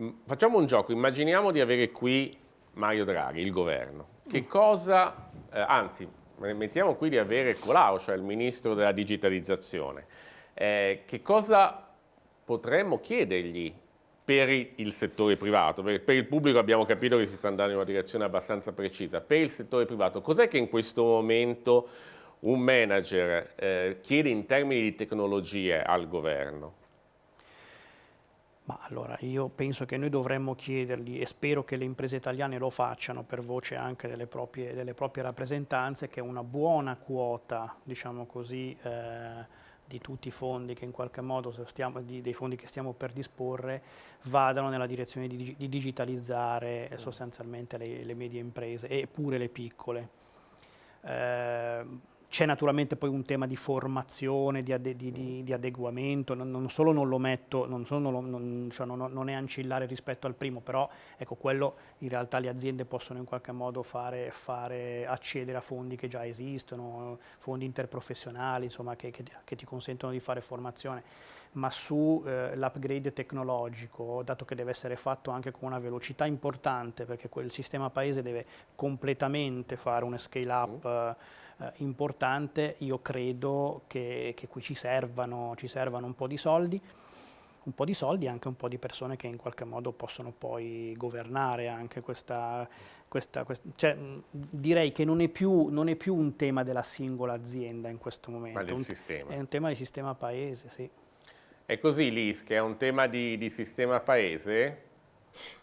Mm, 0.00 0.10
facciamo 0.26 0.58
un 0.58 0.66
gioco, 0.66 0.92
immaginiamo 0.92 1.50
di 1.50 1.60
avere 1.60 1.90
qui 1.90 2.32
Mario 2.74 3.04
Draghi, 3.04 3.40
il 3.40 3.50
governo. 3.50 4.06
Che 4.28 4.42
mm. 4.42 4.46
cosa, 4.46 5.28
eh, 5.52 5.58
anzi, 5.58 6.08
mettiamo 6.38 6.94
qui 6.94 7.08
di 7.08 7.18
avere 7.18 7.56
Colau, 7.58 7.98
cioè 7.98 8.14
il 8.14 8.22
ministro 8.22 8.74
della 8.74 8.92
digitalizzazione, 8.92 10.06
eh, 10.54 11.02
che 11.06 11.22
cosa 11.22 11.88
potremmo 12.44 13.00
chiedergli 13.00 13.74
per 14.24 14.48
il 14.48 14.92
settore 14.92 15.36
privato? 15.36 15.82
Per, 15.82 16.02
per, 16.02 16.16
il 16.16 16.26
pubblico 16.26 16.58
abbiamo 16.58 16.84
capito 16.84 17.16
che 17.16 17.26
si 17.26 17.36
sta 17.36 17.48
andando 17.48 17.72
in 17.72 17.78
una 17.78 17.86
direzione 17.86 18.24
abbastanza 18.24 18.72
precisa. 18.72 19.20
Per 19.20 19.40
il 19.40 19.50
settore 19.50 19.84
privato, 19.84 20.20
cos'è 20.20 20.48
che 20.48 20.58
in 20.58 20.68
questo 20.68 21.04
momento 21.04 21.88
un 22.40 22.60
manager 22.60 23.54
eh, 23.56 23.98
chiede 24.02 24.28
in 24.28 24.46
termini 24.46 24.82
di 24.82 24.94
tecnologie 24.94 25.82
al 25.82 26.08
governo? 26.08 26.84
Ma 28.66 28.80
allora 28.82 29.16
io 29.20 29.48
penso 29.48 29.84
che 29.84 29.96
noi 29.96 30.10
dovremmo 30.10 30.56
chiedergli 30.56 31.20
e 31.20 31.26
spero 31.26 31.62
che 31.62 31.76
le 31.76 31.84
imprese 31.84 32.16
italiane 32.16 32.58
lo 32.58 32.68
facciano 32.68 33.22
per 33.22 33.40
voce 33.40 33.76
anche 33.76 34.08
delle 34.08 34.26
proprie, 34.26 34.74
delle 34.74 34.92
proprie 34.92 35.22
rappresentanze 35.22 36.08
che 36.08 36.20
una 36.20 36.42
buona 36.42 36.96
quota, 36.96 37.76
diciamo 37.84 38.26
così, 38.26 38.76
eh, 38.82 39.64
di 39.86 40.00
tutti 40.00 40.26
i 40.26 40.32
fondi 40.32 40.74
che 40.74 40.84
in 40.84 40.90
qualche 40.90 41.20
modo 41.20 41.54
stiamo, 41.64 42.00
di, 42.00 42.20
dei 42.20 42.34
fondi 42.34 42.56
che 42.56 42.66
stiamo 42.66 42.92
per 42.92 43.12
disporre 43.12 43.82
vadano 44.24 44.68
nella 44.68 44.86
direzione 44.86 45.28
di, 45.28 45.54
di 45.56 45.68
digitalizzare 45.68 46.90
sostanzialmente 46.96 47.78
le, 47.78 48.02
le 48.02 48.14
medie 48.14 48.40
imprese 48.40 48.88
e 48.88 49.06
pure 49.06 49.38
le 49.38 49.48
piccole. 49.48 50.08
Eh, 51.02 51.84
c'è 52.36 52.44
naturalmente 52.44 52.96
poi 52.96 53.08
un 53.08 53.22
tema 53.22 53.46
di 53.46 53.56
formazione, 53.56 54.62
di, 54.62 54.70
ade 54.70 54.94
di, 54.94 55.10
di, 55.10 55.42
di 55.42 55.54
adeguamento, 55.54 56.34
non, 56.34 56.50
non, 56.50 56.68
solo 56.68 56.92
non 56.92 57.08
lo 57.08 57.16
metto, 57.16 57.64
non, 57.64 57.86
solo 57.86 58.10
non, 58.10 58.68
cioè 58.70 58.84
non, 58.86 59.28
è 59.30 59.32
ancillare 59.32 59.86
rispetto 59.86 60.26
al 60.26 60.34
primo, 60.34 60.60
però 60.60 60.86
ecco, 61.16 61.36
quello 61.36 61.76
in 62.00 62.10
realtà 62.10 62.38
le 62.38 62.50
aziende 62.50 62.84
possono 62.84 63.18
in 63.18 63.24
qualche 63.24 63.52
modo 63.52 63.82
fare, 63.82 64.30
fare 64.32 65.06
accedere 65.06 65.56
a 65.56 65.62
fondi 65.62 65.96
che 65.96 66.08
già 66.08 66.26
esistono, 66.26 67.18
fondi 67.38 67.64
interprofessionali 67.64 68.66
insomma, 68.66 68.96
che, 68.96 69.10
che, 69.10 69.24
che 69.42 69.56
ti 69.56 69.64
consentono 69.64 70.12
di 70.12 70.20
fare 70.20 70.42
formazione. 70.42 71.04
Ma 71.52 71.70
sull'upgrade 71.70 73.08
eh, 73.08 73.12
tecnologico, 73.14 74.22
dato 74.22 74.44
che 74.44 74.54
deve 74.54 74.72
essere 74.72 74.96
fatto 74.96 75.30
anche 75.30 75.52
con 75.52 75.68
una 75.68 75.78
velocità 75.78 76.26
importante, 76.26 77.06
perché 77.06 77.30
quel 77.30 77.50
sistema 77.50 77.88
paese 77.88 78.20
deve 78.20 78.44
completamente 78.74 79.78
fare 79.78 80.04
un 80.04 80.18
scale 80.18 80.52
up 80.52 80.84
mm 80.84 81.44
eh, 81.58 81.72
importante, 81.76 82.76
io 82.78 83.00
credo 83.00 83.82
che, 83.86 84.34
che 84.36 84.48
qui 84.48 84.62
ci 84.62 84.74
servano, 84.74 85.54
ci 85.56 85.68
servano 85.68 86.06
un 86.06 86.14
po' 86.14 86.26
di 86.26 86.36
soldi 86.36 86.80
un 87.66 87.74
po' 87.74 87.84
di 87.84 87.94
soldi 87.94 88.26
e 88.26 88.28
anche 88.28 88.48
un 88.48 88.54
po' 88.54 88.68
di 88.68 88.78
persone 88.78 89.16
che 89.16 89.26
in 89.26 89.36
qualche 89.36 89.64
modo 89.64 89.92
possono 89.92 90.32
poi 90.36 90.94
governare 90.96 91.66
anche 91.66 92.00
questa, 92.00 92.68
questa, 93.08 93.44
questa 93.44 93.68
cioè, 93.74 93.96
direi 94.30 94.92
che 94.92 95.04
non 95.04 95.20
è, 95.20 95.28
più, 95.28 95.66
non 95.66 95.88
è, 95.88 95.96
più, 95.96 96.14
un 96.14 96.36
tema 96.36 96.62
della 96.62 96.84
singola 96.84 97.32
azienda 97.32 97.88
in 97.88 97.98
questo 97.98 98.30
momento, 98.30 98.60
Ma 98.60 98.64
del 98.64 98.74
un, 98.74 98.82
sistema. 98.82 99.32
è 99.32 99.38
un 99.38 99.48
tema 99.48 99.68
di 99.68 99.74
sistema 99.74 100.14
paese, 100.14 100.70
sì. 100.70 100.88
È 101.66 101.78
così 101.80 102.12
Lis, 102.12 102.44
che 102.44 102.54
è 102.54 102.60
un 102.60 102.76
tema 102.76 103.08
di, 103.08 103.36
di 103.36 103.50
sistema 103.50 103.98
paese? 103.98 104.84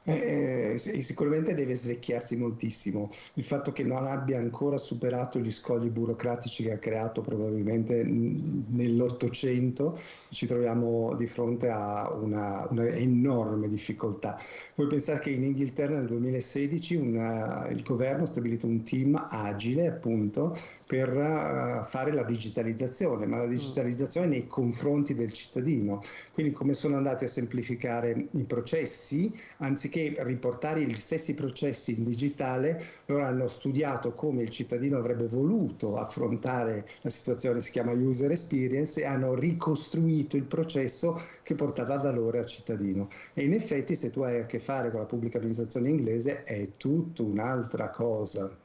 Eh, 0.03 0.75
sicuramente 0.77 1.53
deve 1.53 1.75
svecchiarsi 1.75 2.35
moltissimo. 2.35 3.09
Il 3.35 3.43
fatto 3.43 3.71
che 3.71 3.83
non 3.83 4.05
abbia 4.05 4.37
ancora 4.37 4.77
superato 4.77 5.39
gli 5.39 5.51
scogli 5.51 5.87
burocratici 5.87 6.63
che 6.63 6.73
ha 6.73 6.77
creato 6.77 7.21
probabilmente 7.21 8.03
nell'Ottocento, 8.03 9.97
ci 10.29 10.45
troviamo 10.45 11.15
di 11.15 11.27
fronte 11.27 11.69
a 11.69 12.11
una, 12.11 12.67
una, 12.69 12.85
enorme 12.87 13.67
difficoltà. 13.67 14.37
Voi 14.75 14.87
pensate 14.87 15.19
che 15.19 15.29
in 15.31 15.43
Inghilterra 15.43 15.95
nel 15.95 16.07
2016 16.07 16.95
una, 16.95 17.67
il 17.69 17.81
governo 17.83 18.23
ha 18.23 18.27
stabilito 18.27 18.67
un 18.67 18.83
team 18.83 19.21
agile 19.29 19.87
appunto 19.87 20.55
per 20.85 21.09
uh, 21.09 21.85
fare 21.85 22.11
la 22.11 22.23
digitalizzazione, 22.23 23.25
ma 23.25 23.37
la 23.37 23.47
digitalizzazione 23.47 24.27
nei 24.27 24.47
confronti 24.47 25.15
del 25.15 25.31
cittadino. 25.31 26.01
Quindi 26.33 26.53
come 26.53 26.73
sono 26.73 26.97
andati 26.97 27.23
a 27.23 27.27
semplificare 27.27 28.27
i 28.31 28.43
processi, 28.43 29.33
anziché 29.63 30.13
riportare 30.19 30.83
gli 30.83 30.95
stessi 30.95 31.33
processi 31.33 31.97
in 31.97 32.03
digitale, 32.03 32.83
loro 33.05 33.23
hanno 33.23 33.47
studiato 33.47 34.13
come 34.13 34.43
il 34.43 34.49
cittadino 34.49 34.97
avrebbe 34.97 35.27
voluto 35.27 35.97
affrontare 35.97 36.85
la 37.01 37.09
situazione, 37.09 37.61
si 37.61 37.71
chiama 37.71 37.93
user 37.93 38.31
experience, 38.31 39.01
e 39.01 39.05
hanno 39.05 39.33
ricostruito 39.33 40.35
il 40.35 40.43
processo 40.43 41.19
che 41.41 41.55
portava 41.55 41.97
valore 41.97 42.39
al 42.39 42.45
cittadino. 42.45 43.09
E 43.33 43.43
in 43.43 43.53
effetti 43.53 43.95
se 43.95 44.09
tu 44.09 44.21
hai 44.21 44.39
a 44.39 44.45
che 44.45 44.59
fare 44.59 44.91
con 44.91 44.99
la 44.99 45.05
pubblica 45.05 45.37
amministrazione 45.37 45.89
inglese 45.89 46.41
è 46.41 46.69
tutta 46.77 47.23
un'altra 47.23 47.89
cosa. 47.89 48.55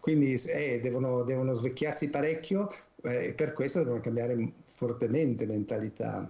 Quindi 0.00 0.34
eh, 0.34 0.80
devono, 0.82 1.22
devono, 1.22 1.54
svecchiarsi 1.54 2.10
parecchio 2.10 2.68
eh, 3.02 3.26
e 3.26 3.32
per 3.34 3.52
questo 3.52 3.78
devono 3.84 4.00
cambiare 4.00 4.50
fortemente 4.64 5.46
mentalità. 5.46 6.28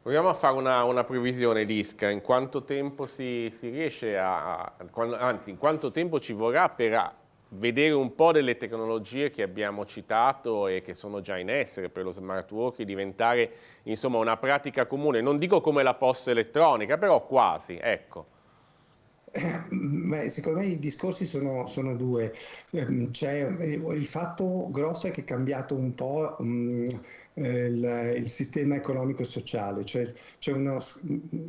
Proviamo 0.00 0.28
a 0.28 0.34
fare 0.34 0.56
una, 0.56 0.84
una 0.84 1.04
previsione 1.04 1.64
l'ISCA, 1.64 2.08
in 2.08 2.22
quanto 2.22 2.64
tempo 2.64 3.04
si, 3.04 3.50
si 3.50 3.68
riesce 3.68 4.16
a, 4.16 4.72
anzi 5.18 5.50
in 5.50 5.58
quanto 5.58 5.90
tempo 5.90 6.20
ci 6.20 6.32
vorrà 6.32 6.68
per 6.68 7.14
vedere 7.50 7.92
un 7.94 8.14
po' 8.14 8.32
delle 8.32 8.56
tecnologie 8.56 9.30
che 9.30 9.42
abbiamo 9.42 9.84
citato 9.86 10.66
e 10.66 10.82
che 10.82 10.94
sono 10.94 11.20
già 11.20 11.36
in 11.38 11.50
essere 11.50 11.88
per 11.88 12.04
lo 12.04 12.10
smart 12.10 12.50
work 12.52 12.82
diventare 12.82 13.50
insomma 13.84 14.18
una 14.18 14.36
pratica 14.36 14.86
comune, 14.86 15.20
non 15.20 15.38
dico 15.38 15.60
come 15.60 15.82
la 15.82 15.94
posta 15.94 16.30
elettronica, 16.30 16.96
però 16.96 17.26
quasi, 17.26 17.78
ecco. 17.80 18.36
Eh, 19.30 19.62
beh, 19.68 20.30
secondo 20.30 20.60
me 20.60 20.66
i 20.66 20.78
discorsi 20.78 21.26
sono, 21.26 21.66
sono 21.66 21.94
due. 21.94 22.32
Ehm, 22.72 23.10
c'è, 23.10 23.46
il 23.46 24.06
fatto 24.06 24.68
grosso 24.70 25.06
è 25.06 25.10
che 25.10 25.20
è 25.20 25.24
cambiato 25.24 25.74
un 25.74 25.94
po' 25.94 26.38
eh, 26.38 27.00
il, 27.38 28.14
il, 28.16 28.28
sistema 28.28 28.74
economico 28.74 29.24
sociale, 29.24 29.84
cioè, 29.84 30.12
cioè 30.38 30.54
uno, 30.54 30.78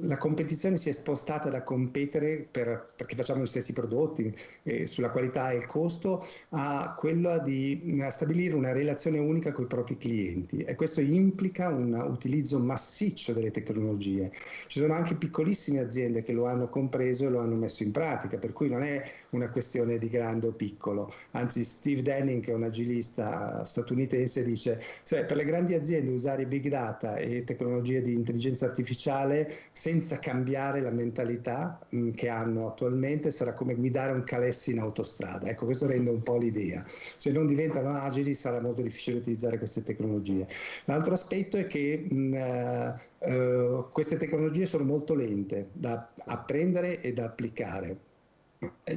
la 0.01 0.17
competizione 0.17 0.77
si 0.77 0.89
è 0.89 0.91
spostata 0.91 1.49
da 1.49 1.63
competere 1.63 2.47
per, 2.49 2.91
perché 2.95 3.15
facciamo 3.15 3.43
gli 3.43 3.47
stessi 3.47 3.73
prodotti 3.73 4.33
eh, 4.63 4.85
sulla 4.85 5.09
qualità 5.09 5.51
e 5.51 5.57
il 5.57 5.65
costo 5.65 6.25
a 6.49 6.95
quella 6.97 7.39
di 7.39 8.01
stabilire 8.09 8.55
una 8.55 8.71
relazione 8.71 9.19
unica 9.19 9.51
con 9.51 9.65
i 9.65 9.67
propri 9.67 9.97
clienti 9.97 10.59
e 10.59 10.75
questo 10.75 11.01
implica 11.01 11.69
un 11.69 11.93
utilizzo 11.93 12.59
massiccio 12.59 13.33
delle 13.33 13.51
tecnologie. 13.51 14.31
Ci 14.67 14.79
sono 14.79 14.93
anche 14.93 15.15
piccolissime 15.15 15.79
aziende 15.79 16.23
che 16.23 16.31
lo 16.31 16.45
hanno 16.45 16.67
compreso 16.67 17.25
e 17.25 17.29
lo 17.29 17.39
hanno 17.39 17.55
messo 17.55 17.83
in 17.83 17.91
pratica, 17.91 18.37
per 18.37 18.53
cui 18.53 18.69
non 18.69 18.83
è 18.83 19.01
una 19.31 19.51
questione 19.51 19.97
di 19.97 20.07
grande 20.07 20.47
o 20.47 20.51
piccolo, 20.51 21.11
anzi 21.31 21.63
Steve 21.63 22.01
Denning 22.01 22.43
che 22.43 22.51
è 22.51 22.55
un 22.55 22.63
agilista 22.63 23.63
statunitense 23.63 24.43
dice 24.43 24.81
cioè, 25.03 25.25
per 25.25 25.35
le 25.35 25.45
grandi 25.45 25.73
aziende 25.73 25.78
usare 26.11 26.45
big 26.45 26.67
data 26.67 27.17
e 27.17 27.43
tecnologie 27.43 28.01
di 28.01 28.13
intelligenza 28.13 28.65
artificiale 28.65 29.51
senza 29.71 30.19
cambiare 30.19 30.81
la 30.81 30.91
mentalità 30.91 31.79
mh, 31.89 31.97
mm, 31.97 32.11
che 32.11 32.29
hanno 32.29 32.67
attualmente 32.67 33.31
sarà 33.31 33.53
come 33.53 33.75
guidare 33.75 34.11
un 34.11 34.23
calessi 34.23 34.71
in 34.71 34.79
autostrada. 34.79 35.47
Ecco, 35.47 35.65
questo 35.65 35.87
rende 35.87 36.09
un 36.09 36.21
po' 36.21 36.37
l'idea. 36.37 36.83
Se 37.17 37.31
non 37.31 37.47
diventano 37.47 37.89
agili 37.89 38.33
sarà 38.35 38.61
molto 38.61 38.81
difficile 38.81 39.17
utilizzare 39.17 39.57
queste 39.57 39.83
tecnologie. 39.83 40.47
L'altro 40.85 41.13
aspetto 41.13 41.57
è 41.57 41.67
che 41.67 42.05
mh, 42.09 42.95
uh, 43.19 43.85
queste 43.91 44.17
tecnologie 44.17 44.65
sono 44.65 44.83
molto 44.83 45.15
lente 45.15 45.69
da 45.73 46.09
apprendere 46.25 47.01
e 47.01 47.13
da 47.13 47.25
applicare. 47.25 48.07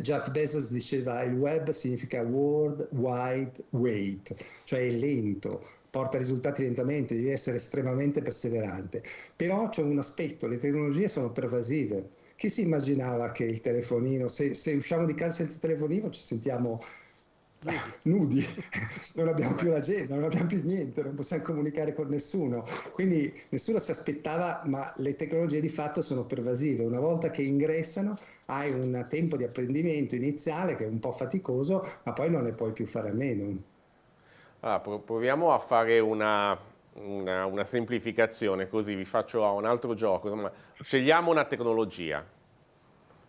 Jeff 0.00 0.30
Bezos 0.30 0.72
diceva 0.72 1.22
il 1.22 1.34
web 1.34 1.70
significa 1.70 2.20
World 2.22 2.88
Wide 2.90 3.52
Wait, 3.70 4.34
cioè 4.64 4.90
lento, 4.90 5.62
porta 5.92 6.16
risultati 6.16 6.62
lentamente, 6.62 7.14
devi 7.14 7.28
essere 7.28 7.57
estremamente 7.57 8.22
perseverante. 8.22 9.02
Però 9.37 9.68
c'è 9.68 9.83
un 9.83 9.98
aspetto, 9.98 10.46
le 10.46 10.57
tecnologie 10.57 11.07
sono 11.07 11.31
pervasive. 11.31 12.09
Chi 12.35 12.48
si 12.48 12.62
immaginava 12.62 13.31
che 13.31 13.44
il 13.44 13.61
telefonino, 13.61 14.26
se, 14.26 14.55
se 14.55 14.72
usciamo 14.72 15.05
di 15.05 15.12
casa 15.12 15.35
senza 15.35 15.59
telefonino 15.59 16.09
ci 16.09 16.22
sentiamo 16.22 16.83
nudi, 18.05 18.42
non 19.16 19.28
abbiamo 19.28 19.55
più 19.55 19.68
l'agenda, 19.68 20.14
non 20.14 20.24
abbiamo 20.24 20.46
più 20.46 20.62
niente, 20.64 21.02
non 21.02 21.14
possiamo 21.14 21.42
comunicare 21.42 21.92
con 21.92 22.09
nessuno. 22.09 22.64
Quindi 22.94 23.31
nessuno 23.50 23.78
si 23.78 23.90
aspettava, 23.90 24.62
ma 24.64 24.90
le 24.96 25.14
tecnologie 25.14 25.61
di 25.61 25.68
fatto 25.68 26.00
sono 26.00 26.24
pervasive. 26.24 26.85
Una 26.85 27.00
volta 27.00 27.31
che 27.31 27.42
ingressano 27.42 28.16
hai 28.46 28.72
un 28.72 29.05
tempo 29.11 29.37
di 29.37 29.44
apprendimento 29.44 30.14
iniziale 30.14 30.74
che 30.74 30.85
è 30.85 30.88
un 30.88 31.00
po' 31.00 31.12
faticoso, 31.12 31.87
ma 32.05 32.14
poi 32.14 32.31
non 32.31 32.44
ne 32.44 32.52
puoi 32.52 32.72
più 32.72 32.87
fare 32.87 33.11
a 33.11 33.14
meno. 33.14 33.70
Allora, 34.64 34.79
proviamo 34.79 35.53
a 35.53 35.59
fare 35.59 35.98
una, 35.98 36.57
una, 36.92 37.46
una, 37.46 37.64
semplificazione, 37.64 38.68
così 38.68 38.94
vi 38.94 39.05
faccio 39.05 39.42
un 39.42 39.64
altro 39.64 39.94
gioco. 39.94 40.53
Scegliamo 40.81 41.33
una 41.33 41.42
tecnologia, 41.42 42.25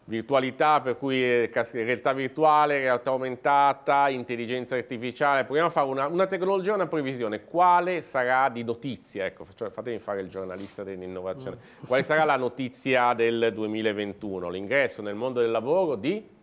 virtualità, 0.04 0.80
per 0.82 0.96
cui 0.96 1.48
realtà 1.48 2.13
virtuale, 2.13 2.78
realtà 2.78 3.10
aumentata, 3.10 4.10
intelligenza 4.10 4.76
artificiale. 4.76 5.43
Proviamo 5.43 5.69
a 5.69 5.72
fare 5.72 5.88
una, 5.88 6.06
una 6.06 6.28
tecnologia, 6.28 6.76
una 6.76 6.86
previsione. 6.86 7.46
Quale 7.46 8.04
sarà 8.04 8.50
di 8.50 8.63
notizia? 8.63 9.26
Ecco, 9.26 9.43
fatemi 9.43 9.98
fare 9.98 10.22
il 10.22 10.30
giornalista 10.30 10.84
dell'innovazione. 10.84 11.58
Quale 11.88 12.04
sarà 12.04 12.26
la 12.26 12.38
notizia 12.38 13.15
del 13.15 13.50
2021? 13.52 14.50
L'ingresso 14.50 15.02
nel 15.02 15.15
mondo 15.15 15.39
del 15.41 15.50
lavoro 15.50 15.96
di 15.96 16.41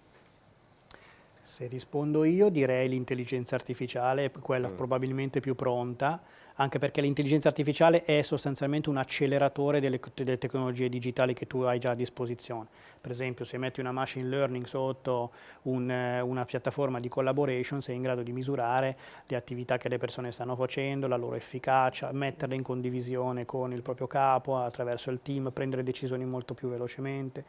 se 1.43 1.67
rispondo 1.67 2.25
io 2.25 2.49
direi 2.49 2.89
l'intelligenza 2.89 3.55
artificiale 3.55 4.27
è 4.27 4.31
quella 4.31 4.69
mm. 4.69 4.77
probabilmente 4.77 5.41
più 5.41 5.55
pronta, 5.55 6.23
anche 6.57 6.79
perché 6.79 7.01
l'intelligenza 7.01 7.49
artificiale 7.49 8.05
è 8.05 8.21
sostanzialmente 8.23 8.91
un 8.91 8.99
acceleratore 8.99 9.81
delle, 9.81 9.99
delle, 10.15 10.37
tecnologie 10.37 10.89
digitali 10.91 11.33
che 11.33 11.47
tu 11.47 11.61
hai 11.61 11.79
già 11.79 11.91
a 11.91 11.95
disposizione. 11.95 12.67
Per 13.01 13.11
esempio 13.11 13.47
se 13.47 13.57
metti 13.57 13.81
una 13.81 13.93
machine 13.93 14.29
learning 14.29 14.67
sotto 14.67 15.33
un, 15.63 15.89
una 15.89 16.45
piattaforma 16.45 17.01
di 17.01 17.09
collaboration 17.09 17.81
sei 17.81 17.97
in 17.97 18.03
grado 18.03 18.23
di 18.23 18.33
misurare 18.33 18.97
le 19.27 19.37
attività 19.37 19.79
che 19.79 19.89
le 19.89 19.97
persone 19.97 20.33
stanno 20.33 20.55
facendo, 20.55 21.07
la 21.07 21.17
loro 21.17 21.37
efficacia, 21.37 22.13
metterle 22.13 22.55
in 22.55 22.63
condivisione 22.63 23.47
con 23.47 23.73
il 23.73 23.81
proprio 23.81 24.07
capo 24.07 24.59
attraverso 24.59 25.11
il 25.11 25.21
team, 25.23 25.51
prendere 25.53 25.83
decisioni 25.83 26.27
molto 26.27 26.53
più 26.53 26.69
velocemente 26.69 27.45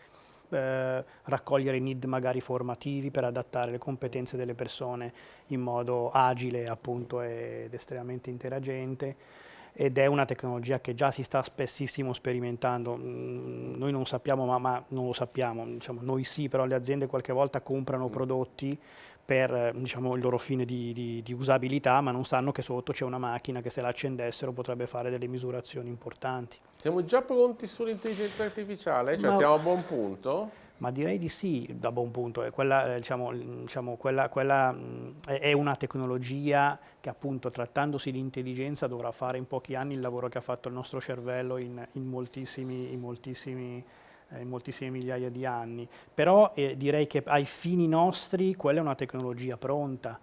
eh, 0.52 1.04
raccogliere 1.24 1.78
i 1.78 1.82
need 1.82 2.04
magari 2.06 2.42
formativi 2.42 3.12
per 3.12 3.24
adattare 3.24 3.72
le 3.72 3.78
competenze 3.78 4.38
delle 4.38 4.54
persone 4.54 5.14
in 5.48 5.62
modo 5.62 6.12
agile 6.12 6.68
appunto 6.68 7.22
ed 7.22 7.74
estremamente 7.74 8.30
interagente 8.30 9.16
ed 9.74 9.98
è 9.98 10.06
una 10.06 10.26
tecnologia 10.26 10.82
che 10.82 10.94
già 10.96 11.12
si 11.12 11.24
sta 11.24 11.42
spessissimo 11.42 12.14
sperimentando. 12.14 12.96
Mm, 12.98 13.76
noi 13.78 13.92
non 13.92 14.06
sappiamo, 14.06 14.46
ma, 14.46 14.58
ma 14.58 14.84
non 14.90 15.06
lo 15.06 15.14
sappiamo, 15.14 15.66
diciamo, 15.66 16.02
noi 16.02 16.24
sì, 16.24 16.50
però 16.50 16.66
le 16.66 16.76
aziende 16.76 17.08
qualche 17.08 17.32
volta 17.32 17.62
comprano 17.62 18.08
mm. 18.08 18.12
prodotti 18.12 18.80
per 19.32 19.72
diciamo, 19.74 20.13
il 20.15 20.22
loro 20.22 20.38
fine 20.38 20.65
di, 20.65 20.91
di, 20.91 21.24
di, 21.24 21.32
usabilità, 21.32 22.02
ma 22.02 22.12
non 22.12 22.26
sanno 22.26 22.52
che 22.52 22.62
sotto 22.62 22.91
c'è 22.91 23.06
una 23.06 23.17
macchina 23.17 23.62
che 23.62 23.70
se 23.70 23.80
la 23.80 23.88
accendessero 23.88 24.52
potrebbe 24.52 24.88
fare 24.88 25.10
delle 25.10 25.28
misurazioni 25.28 25.88
importanti. 25.88 26.58
Siamo 26.76 27.06
già 27.06 27.22
pronti 27.22 27.65
sull'intelligenza 27.65 28.44
artificiale? 28.44 29.17
Cioè 29.17 29.30
ma, 29.30 29.38
siamo 29.38 29.54
a 29.54 29.60
buon 29.60 29.86
punto? 29.86 30.50
Ma 30.80 30.91
direi 30.91 31.17
di 31.17 31.30
sì, 31.30 31.65
da 31.80 31.94
buon 31.94 32.12
punto. 32.12 32.46
Quella, 32.52 32.98
diciamo, 32.98 33.32
diciamo, 33.32 33.96
quella, 33.96 34.28
quella 34.28 34.76
è 35.26 35.54
una 35.54 35.78
tecnologia 35.78 36.78
che 37.00 37.08
appunto 37.08 37.50
trattandosi 37.50 38.12
di 38.12 38.20
intelligenza 38.20 38.88
dovrà 38.88 39.13
fare 39.13 39.38
in 39.38 39.48
pochi 39.48 39.76
anni 39.76 39.94
il 39.94 40.02
lavoro 40.02 40.28
che 40.28 40.39
ha 40.39 40.41
fatto 40.41 40.67
il 40.67 40.74
nostro 40.74 41.00
cervello 41.00 41.56
in, 41.56 41.82
in 41.94 42.06
moltissimi, 42.06 42.91
in 42.91 43.00
moltissimi 43.00 43.82
in 44.39 44.48
moltissime 44.48 44.89
migliaia 44.91 45.30
di 45.30 45.46
anni, 45.46 45.88
però 46.13 46.52
eh, 46.56 46.78
direi 46.78 47.08
che 47.08 47.24
ai 47.26 47.46
fini 47.46 47.88
nostri 47.88 48.56
quella 48.56 48.80
è 48.80 48.82
una 48.82 48.96
tecnologia 48.96 49.58
pronta. 49.58 50.20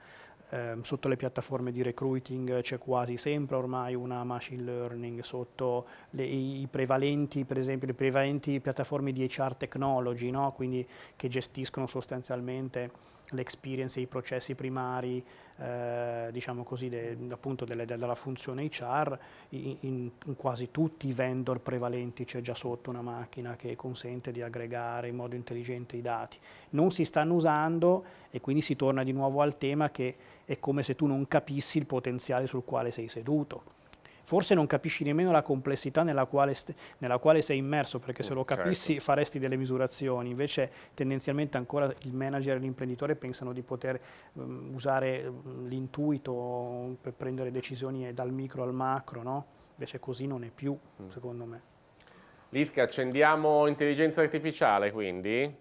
Eh, 0.51 0.79
sotto 0.81 1.09
le 1.09 1.16
piattaforme 1.16 1.71
di 1.71 1.83
recruiting 1.83 2.62
c'è 2.62 2.79
quasi 2.79 3.18
sempre 3.18 3.57
ormai 3.57 3.94
una 3.94 4.25
machine 4.25 4.62
learning, 4.62 5.21
sotto 5.21 5.87
le, 6.11 6.25
i 6.25 6.66
prevalenti, 6.71 7.44
per 7.44 7.59
esempio, 7.59 7.87
le 7.87 7.92
prevalenti 7.92 8.59
piattaforme 8.59 9.12
di 9.12 9.25
HR 9.27 9.57
technology, 9.57 10.31
no? 10.31 10.53
quindi 10.53 10.87
che 11.16 11.29
gestiscono 11.29 11.87
sostanzialmente 11.87 12.90
l'experience 13.33 13.99
e 13.99 14.05
i 14.05 14.07
processi 14.07 14.55
primari, 14.55 15.23
eh, 15.61 16.29
diciamo 16.31 16.62
così, 16.62 16.88
de, 16.88 17.16
appunto 17.31 17.64
delle, 17.64 17.85
della 17.85 18.14
funzione 18.14 18.64
HR, 18.64 19.18
in, 19.51 19.77
in, 19.81 20.11
quasi 20.37 20.71
tutti 20.71 21.09
i 21.09 21.12
vendor 21.12 21.61
prevalenti 21.61 22.25
c'è 22.25 22.40
già 22.40 22.55
sotto 22.55 22.90
una 22.90 23.03
macchina 23.03 23.57
che 23.57 23.75
consente 23.77 24.31
di 24.31 24.42
aggregare 24.42 25.09
in 25.09 25.16
modo 25.16 25.35
intelligente 25.35 25.97
i 25.97 26.03
dati. 26.03 26.38
Non 26.71 26.90
si 26.90 27.05
stanno 27.05 27.35
usando 27.35 28.05
e 28.31 28.40
quindi 28.40 28.62
si 28.62 28.77
torna 28.77 29.03
di 29.03 29.12
nuovo 29.12 29.40
al 29.40 29.57
tema 29.57 29.90
che 29.90 30.16
è 30.44 30.59
come 30.59 30.83
se 30.83 30.94
tu 30.94 31.07
non 31.07 31.27
capissi 31.27 31.79
il 31.79 31.87
potenziale 31.87 32.47
sul 32.47 32.64
quale 32.64 32.90
sei 32.90 33.09
seduto 33.09 33.77
forse 34.29 34.53
non 34.53 34.67
capisci 34.67 35.05
nemmeno 35.05 35.33
la 35.33 35.41
complessità 35.41 36.03
nella 36.03 36.27
quale, 36.27 36.55
nella 36.99 37.17
quale 37.17 37.41
sei 37.41 37.57
immerso, 37.57 37.99
perché 37.99 38.23
se 38.23 38.35
lo 38.35 38.45
capissi 38.45 38.88
certo. 38.88 39.05
faresti 39.05 39.38
delle 39.38 39.57
misurazioni, 39.57 40.29
invece 40.29 40.71
tendenzialmente 40.93 41.57
ancora 41.57 41.91
il 42.03 42.12
manager 42.12 42.57
e 42.57 42.59
l'imprenditore 42.59 43.17
pensano 43.17 43.55
di 43.55 43.62
poter 43.62 43.99
um, 44.35 44.73
usare 44.75 45.25
um, 45.25 45.67
l'intuito 45.67 46.99
per 47.01 47.14
prendere 47.14 47.51
decisioni 47.51 48.12
dal 48.12 48.31
micro 48.31 48.64
al 48.64 48.75
macro, 48.75 49.23
no? 49.23 49.47
invece 49.71 49.99
così 49.99 50.27
non 50.27 50.45
è 50.45 50.51
più, 50.55 50.77
mm. 51.03 51.09
secondo 51.09 51.45
me. 51.47 51.62
Lisca, 52.51 52.83
accendiamo 52.83 53.67
intelligenza 53.67 54.21
artificiale 54.21 54.93
quindi? 54.93 55.57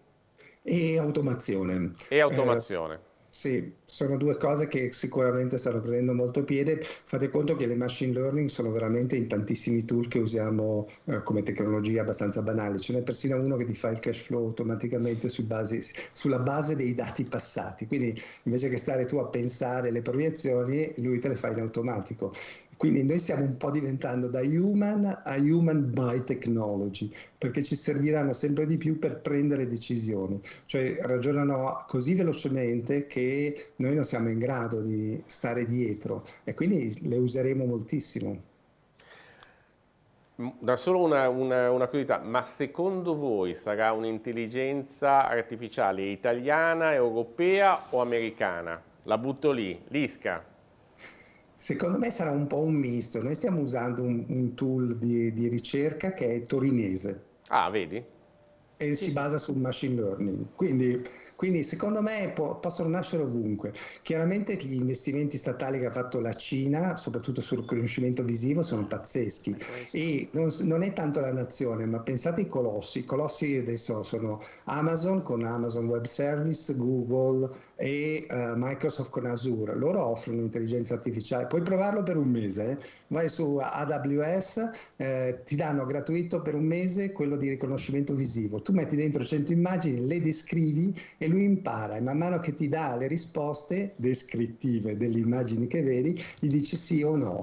E 0.61 0.97
automazione. 0.97 1.95
E 2.09 2.19
automazione. 2.19 2.95
Eh, 2.95 2.99
sì, 3.29 3.73
sono 3.85 4.17
due 4.17 4.37
cose 4.37 4.67
che 4.67 4.91
sicuramente 4.93 5.57
stanno 5.57 5.81
prendendo 5.81 6.13
molto 6.13 6.43
piede. 6.43 6.79
Fate 7.05 7.29
conto 7.29 7.55
che 7.55 7.67
le 7.67 7.75
machine 7.75 8.13
learning 8.13 8.47
sono 8.49 8.71
veramente 8.71 9.15
in 9.15 9.27
tantissimi 9.27 9.85
tool 9.85 10.07
che 10.07 10.19
usiamo 10.19 10.87
eh, 11.05 11.21
come 11.23 11.43
tecnologia 11.43 12.01
abbastanza 12.01 12.41
banali. 12.41 12.79
Ce 12.79 12.93
n'è 12.93 13.01
persino 13.03 13.39
uno 13.39 13.57
che 13.57 13.65
ti 13.65 13.75
fa 13.75 13.89
il 13.89 13.99
cash 13.99 14.21
flow 14.21 14.45
automaticamente 14.45 15.29
su 15.29 15.45
base, 15.45 15.81
sulla 16.13 16.39
base 16.39 16.75
dei 16.75 16.95
dati 16.95 17.25
passati. 17.25 17.85
Quindi 17.85 18.19
invece 18.43 18.69
che 18.69 18.77
stare 18.77 19.05
tu 19.05 19.17
a 19.17 19.27
pensare 19.27 19.91
le 19.91 20.01
proiezioni, 20.01 20.93
lui 20.97 21.19
te 21.19 21.27
le 21.27 21.35
fa 21.35 21.49
in 21.49 21.59
automatico. 21.59 22.33
Quindi 22.77 23.03
noi 23.03 23.17
stiamo 23.17 23.43
un 23.43 23.57
po' 23.57 23.71
diventando 23.71 24.27
da 24.27 24.41
human 24.41 25.21
a 25.23 25.35
human 25.35 25.91
by 25.91 26.23
technology, 26.23 27.11
perché 27.35 27.63
ci 27.63 27.75
serviranno 27.75 28.33
sempre 28.33 28.67
di 28.67 28.77
più 28.77 28.99
per 28.99 29.19
prendere 29.19 29.67
decisioni, 29.67 30.39
cioè 30.65 30.95
ragionano 31.01 31.83
così 31.87 32.13
velocemente 32.13 33.07
che 33.07 33.71
noi 33.77 33.95
non 33.95 34.03
siamo 34.03 34.29
in 34.29 34.37
grado 34.37 34.81
di 34.81 35.21
stare 35.25 35.65
dietro 35.65 36.25
e 36.43 36.53
quindi 36.53 36.95
le 37.09 37.17
useremo 37.17 37.65
moltissimo. 37.65 38.55
Da 40.59 40.75
solo 40.75 41.03
una, 41.03 41.29
una, 41.29 41.71
una, 41.71 41.87
curiosità, 41.87 42.19
ma 42.19 42.43
secondo 42.43 43.15
voi 43.15 43.55
sarà 43.55 43.91
un'intelligenza 43.91 45.27
artificiale 45.27 46.03
italiana, 46.03 46.93
europea 46.93 47.85
o 47.89 48.01
americana? 48.01 48.79
La 49.03 49.17
butto 49.17 49.51
lì, 49.51 49.81
l'ISCA. 49.87 50.56
Secondo 51.57 51.97
me 51.97 52.11
sarà 52.11 52.29
un 52.29 52.45
po' 52.45 52.61
un 52.61 52.75
misto. 52.75 53.21
Noi 53.21 53.33
stiamo 53.33 53.61
usando 53.61 54.03
un, 54.03 54.23
un 54.27 54.53
tool 54.53 54.95
di, 54.97 55.33
di, 55.33 55.47
ricerca 55.47 56.13
che 56.13 56.35
è 56.35 56.41
torinese. 56.43 57.23
Ah, 57.47 57.69
vedi? 57.71 58.03
E 58.77 58.95
sì, 58.95 59.05
si 59.05 59.11
basa 59.11 59.39
sul 59.39 59.57
machine 59.57 59.95
learning. 59.95 60.45
Quindi 60.55 61.01
quindi 61.37 61.61
secondo 61.61 62.01
me 62.01 62.31
po- 62.33 62.55
possono 62.55 62.89
nascere 62.89 63.21
ovunque. 63.21 63.71
Chiaramente 64.01 64.55
gli 64.55 64.73
investimenti 64.73 65.37
statali 65.37 65.77
che 65.79 65.85
ha 65.85 65.91
fatto 65.91 66.19
la 66.19 66.33
Cina, 66.33 66.95
soprattutto 66.95 67.41
sul 67.41 67.59
riconoscimento 67.59 68.23
visivo, 68.23 68.63
sono 68.63 68.87
pazzeschi. 68.87 69.55
E 69.91 70.29
non, 70.31 70.49
non, 70.61 70.81
è 70.81 70.91
tanto 70.93 71.19
la 71.19 71.31
nazione, 71.31 71.85
ma 71.85 71.99
pensate 71.99 72.41
ai 72.41 72.47
colossi. 72.47 72.99
I 72.99 73.05
colossi 73.05 73.55
adesso 73.55 74.01
sono 74.01 74.41
Amazon 74.63 75.21
con 75.21 75.45
Amazon 75.45 75.85
Web 75.85 76.05
Service, 76.05 76.75
Google 76.75 77.51
e 77.77 78.25
uh, 78.29 78.53
Microsoft 78.55 79.11
con 79.11 79.25
Azure. 79.27 79.75
Loro 79.75 80.03
offrono 80.03 80.41
intelligenza 80.41 80.95
artificiale. 80.95 81.45
Puoi 81.45 81.61
provarlo 81.61 82.03
per 82.03 82.17
un 82.17 82.27
mese. 82.27 82.71
Eh? 82.71 82.77
Vai 83.07 83.29
su 83.29 83.59
AWS, 83.61 84.69
eh, 84.97 85.41
ti 85.45 85.55
danno 85.55 85.85
gratuito 85.85 86.41
per 86.41 86.55
un 86.55 86.65
mese 86.65 87.11
quello 87.11 87.37
di 87.37 87.49
riconoscimento 87.49 88.13
visivo. 88.13 88.61
Tu 88.61 88.73
metti 88.73 88.95
dentro 88.95 89.23
100 89.23 89.51
immagini, 89.51 90.05
le 90.05 90.19
descrivi 90.19 90.99
e 91.17 91.27
lui 91.27 91.43
impara 91.43 91.95
e 91.95 92.01
man 92.01 92.17
mano 92.17 92.39
che 92.39 92.55
ti 92.55 92.67
dà 92.67 92.95
le 92.95 93.07
risposte 93.07 93.93
descrittive 93.95 94.97
delle 94.97 95.19
immagini 95.19 95.67
che 95.67 95.83
vedi, 95.83 96.19
gli 96.39 96.49
dici 96.49 96.75
sì 96.75 97.03
o 97.03 97.15
no. 97.15 97.39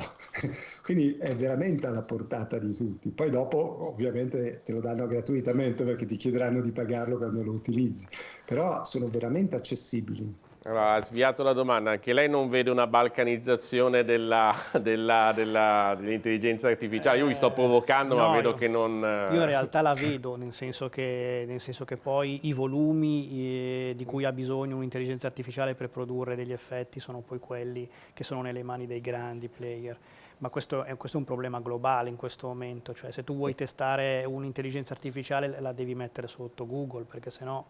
Quindi 0.85 1.17
è 1.17 1.35
veramente 1.35 1.87
alla 1.87 2.03
portata 2.03 2.59
di 2.59 2.75
tutti. 2.75 3.09
Poi 3.11 3.31
dopo 3.31 3.89
ovviamente 3.89 4.61
te 4.67 4.73
lo 4.73 4.81
danno 4.81 5.07
gratuitamente 5.07 5.83
perché 5.83 6.05
ti 6.05 6.17
chiederanno 6.17 6.61
di 6.61 6.73
pagarlo 6.73 7.17
quando 7.17 7.43
lo 7.43 7.53
utilizzi, 7.53 8.07
però 8.45 8.85
sono 8.85 9.09
veramente 9.09 9.57
accessibili. 9.57 10.31
Allora, 10.65 10.93
ha 10.93 11.03
sviato 11.03 11.43
la 11.43 11.55
domanda, 11.55 11.93
anche 11.93 12.13
lei 12.13 12.29
non 12.29 12.51
vede 12.51 12.71
una 12.71 12.87
balcanizzazione 12.87 14.05
dell'intelligenza 14.05 14.79
della, 14.81 15.33
della, 15.35 15.97
dell 15.99 16.59
artificiale? 16.63 17.19
Io 17.19 17.27
vi 17.27 17.35
sto 17.35 17.51
provocando, 17.51 18.15
eh, 18.15 18.19
no, 18.19 18.29
ma 18.29 18.35
vedo 18.35 18.51
io, 18.51 18.55
che 18.55 18.69
non... 18.69 19.29
Io 19.33 19.41
in 19.41 19.47
realtà 19.47 19.81
la 19.81 19.95
vedo, 19.95 20.37
nel 20.37 20.53
senso 20.53 20.91
che, 20.91 21.45
nel 21.47 21.61
senso 21.61 21.87
che 21.87 21.97
poi 21.97 22.41
i 22.47 22.53
volumi 22.53 23.31
eh, 23.31 23.95
di 23.97 24.05
cui 24.05 24.25
ha 24.25 24.33
bisogno 24.33 24.77
un'intelligenza 24.77 25.27
artificiale 25.27 25.75
per 25.75 25.89
produrre 25.89 26.37
degli 26.37 26.53
effetti 26.53 27.01
sono 27.01 27.21
poi 27.21 27.39
quelli 27.39 27.89
che 28.13 28.23
sono 28.23 28.43
nelle 28.43 28.63
mani 28.63 28.87
dei 28.87 29.01
grandi 29.01 29.49
player 29.49 29.97
ma 30.45 30.51
questo 30.51 30.85
è, 30.85 30.95
questo 30.99 31.17
è, 31.17 31.21
un 31.21 31.27
problema 31.27 31.59
globale 31.61 32.11
in 32.11 32.17
questo 32.17 32.49
momento, 32.49 32.93
cioè 32.93 33.11
se 33.11 33.25
tu 33.25 33.35
vuoi 33.35 33.55
testare 33.55 34.27
un'intelligenza 34.27 34.93
artificiale 34.93 35.59
la 35.59 35.73
devi 35.73 35.95
mettere 35.95 36.29
sotto 36.29 36.67
Google 36.67 37.05
perché 37.05 37.31
sennò 37.31 37.65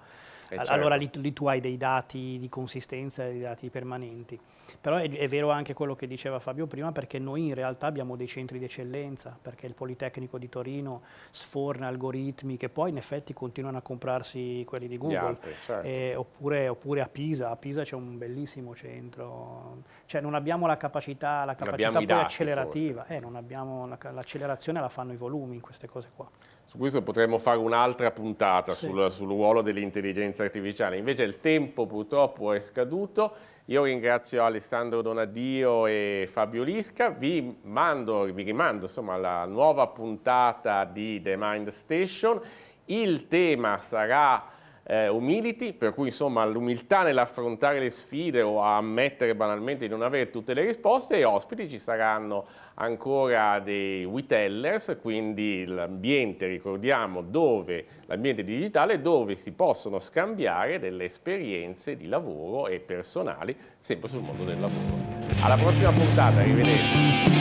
eh 0.49 0.57
certo. 0.57 0.73
allora 0.73 0.95
lì, 0.97 1.11
lì, 1.15 1.33
tu 1.33 1.47
hai 1.47 1.61
dei 1.61 1.77
dati 1.77 2.39
di 2.39 2.49
consistenza 2.49 3.25
e 3.25 3.33
dei 3.33 3.41
dati 3.41 3.71
permanenti. 3.71 4.39
Però 4.81 4.97
è, 4.97 5.09
è, 5.09 5.29
vero 5.29 5.51
anche 5.51 5.75
quello 5.75 5.95
che 5.95 6.07
diceva 6.07 6.39
Fabio 6.39 6.67
prima 6.67 6.93
perché 6.93 7.19
noi 7.19 7.47
in 7.47 7.55
realtà 7.55 7.87
abbiamo 7.87 8.17
dei 8.17 8.27
centri 8.27 8.59
di 8.59 8.65
eccellenza, 8.65 9.37
perché 9.41 9.67
il 9.67 9.75
Politecnico 9.75 10.39
di 10.39 10.49
Torino 10.49 11.03
sforna 11.31 11.89
algoritmi 11.89 12.57
che 12.57 12.69
poi 12.69 12.91
in 12.91 12.97
effetti 12.97 13.33
continuano 13.33 13.79
a 13.79 13.81
comprarsi 13.81 14.65
quelli 14.67 14.89
di 14.89 14.99
Google. 14.99 15.19
Altri, 15.19 15.53
certo. 15.63 15.89
eh, 15.89 16.15
oppure, 16.15 16.69
oppure, 16.69 17.01
a 17.01 17.09
Pisa, 17.09 17.51
a 17.51 17.57
Pisa 17.57 17.83
c'è 17.83 17.95
un 17.95 18.19
bellissimo 18.19 18.75
centro, 18.75 19.83
cioè 20.07 20.21
non 20.21 20.35
abbiamo 20.35 20.67
la 20.67 20.77
capacità, 20.77 21.45
la 21.45 21.55
capacità 21.55 21.91
poi 21.91 22.07
dati, 22.07 22.25
accelerativa, 22.25 23.07
eh, 23.07 23.21
non 23.21 23.37
abbiamo 23.37 23.87
la, 23.87 23.99
l'accelerazione 24.11 24.81
la 24.81 24.89
fanno 24.89 25.13
i 25.13 25.17
volumi 25.17 25.55
in 25.55 25.61
queste 25.61 25.89
cose 25.89 26.11
qua. 26.15 26.29
Su 26.65 26.79
questo 26.79 27.03
potremmo 27.03 27.39
fare 27.39 27.59
un'altra 27.59 28.11
puntata 28.11 28.75
sì. 28.75 28.87
sul, 28.87 29.11
sul, 29.11 29.29
ruolo 29.29 29.63
dell'intelligenza 29.63 30.43
artificiale. 30.43 30.97
Invece 30.97 31.23
il 31.23 31.41
tempo 31.41 31.87
purtroppo 31.87 32.53
è 32.53 32.61
scaduto. 32.61 33.35
Io 33.67 33.85
ringrazio 33.85 34.45
Alessandro 34.45 35.01
Donadio 35.01 35.87
e 35.87 36.29
Fabio 36.31 36.63
Lisca. 36.63 37.11
Vi, 37.11 37.59
mando, 37.63 38.25
vi 38.25 38.43
rimando 38.43 38.87
insomma, 38.87 39.15
alla 39.15 39.45
nuova 39.45 39.87
puntata 39.87 40.85
di 40.85 41.21
The 41.23 41.37
Mind 41.39 41.69
Station. 41.69 42.41
Il 42.87 43.29
tema 43.29 43.79
sarà 43.79 44.53
eh, 44.87 45.09
humility, 45.09 45.73
per 45.73 45.95
cui 45.95 46.09
insomma 46.09 46.45
l'umiltà 46.45 47.03
nell'affrontare 47.03 47.81
le 47.81 47.91
sfide 47.91 48.43
o 48.43 48.63
a 48.63 48.77
ammettere 48.77 49.35
banalmente 49.35 49.87
di 49.87 49.91
non 49.91 50.03
avere 50.03 50.31
tutte 50.31 50.55
le 50.55 50.65
risposte 50.65 51.17
e 51.17 51.25
ospiti 51.25 51.69
ci 51.69 51.79
saranno 51.79 52.47
ancora 52.75 53.61
dei 53.61 54.05
WeTellers, 54.05 54.99
quindi 55.01 55.65
l'ambiente, 55.65 56.47
ricordiamo, 56.47 57.23
dove 57.23 57.87
l'ambiente 58.07 58.45
digitale 58.45 59.01
dove 59.01 59.37
si 59.37 59.53
possono 59.53 59.99
scambiare 59.99 60.79
delle 60.79 61.05
esperienze 61.05 61.97
di 61.97 62.07
lavoro 62.07 62.67
e 62.67 62.81
personali 62.81 63.57
sempre 63.81 64.09
sul 64.09 64.21
mondo 64.21 64.45
del 64.45 64.61
lavoro. 64.61 64.97
Alla 65.43 65.57
prossima 65.57 65.91
puntata, 65.91 66.41
arrivederci. 66.41 67.34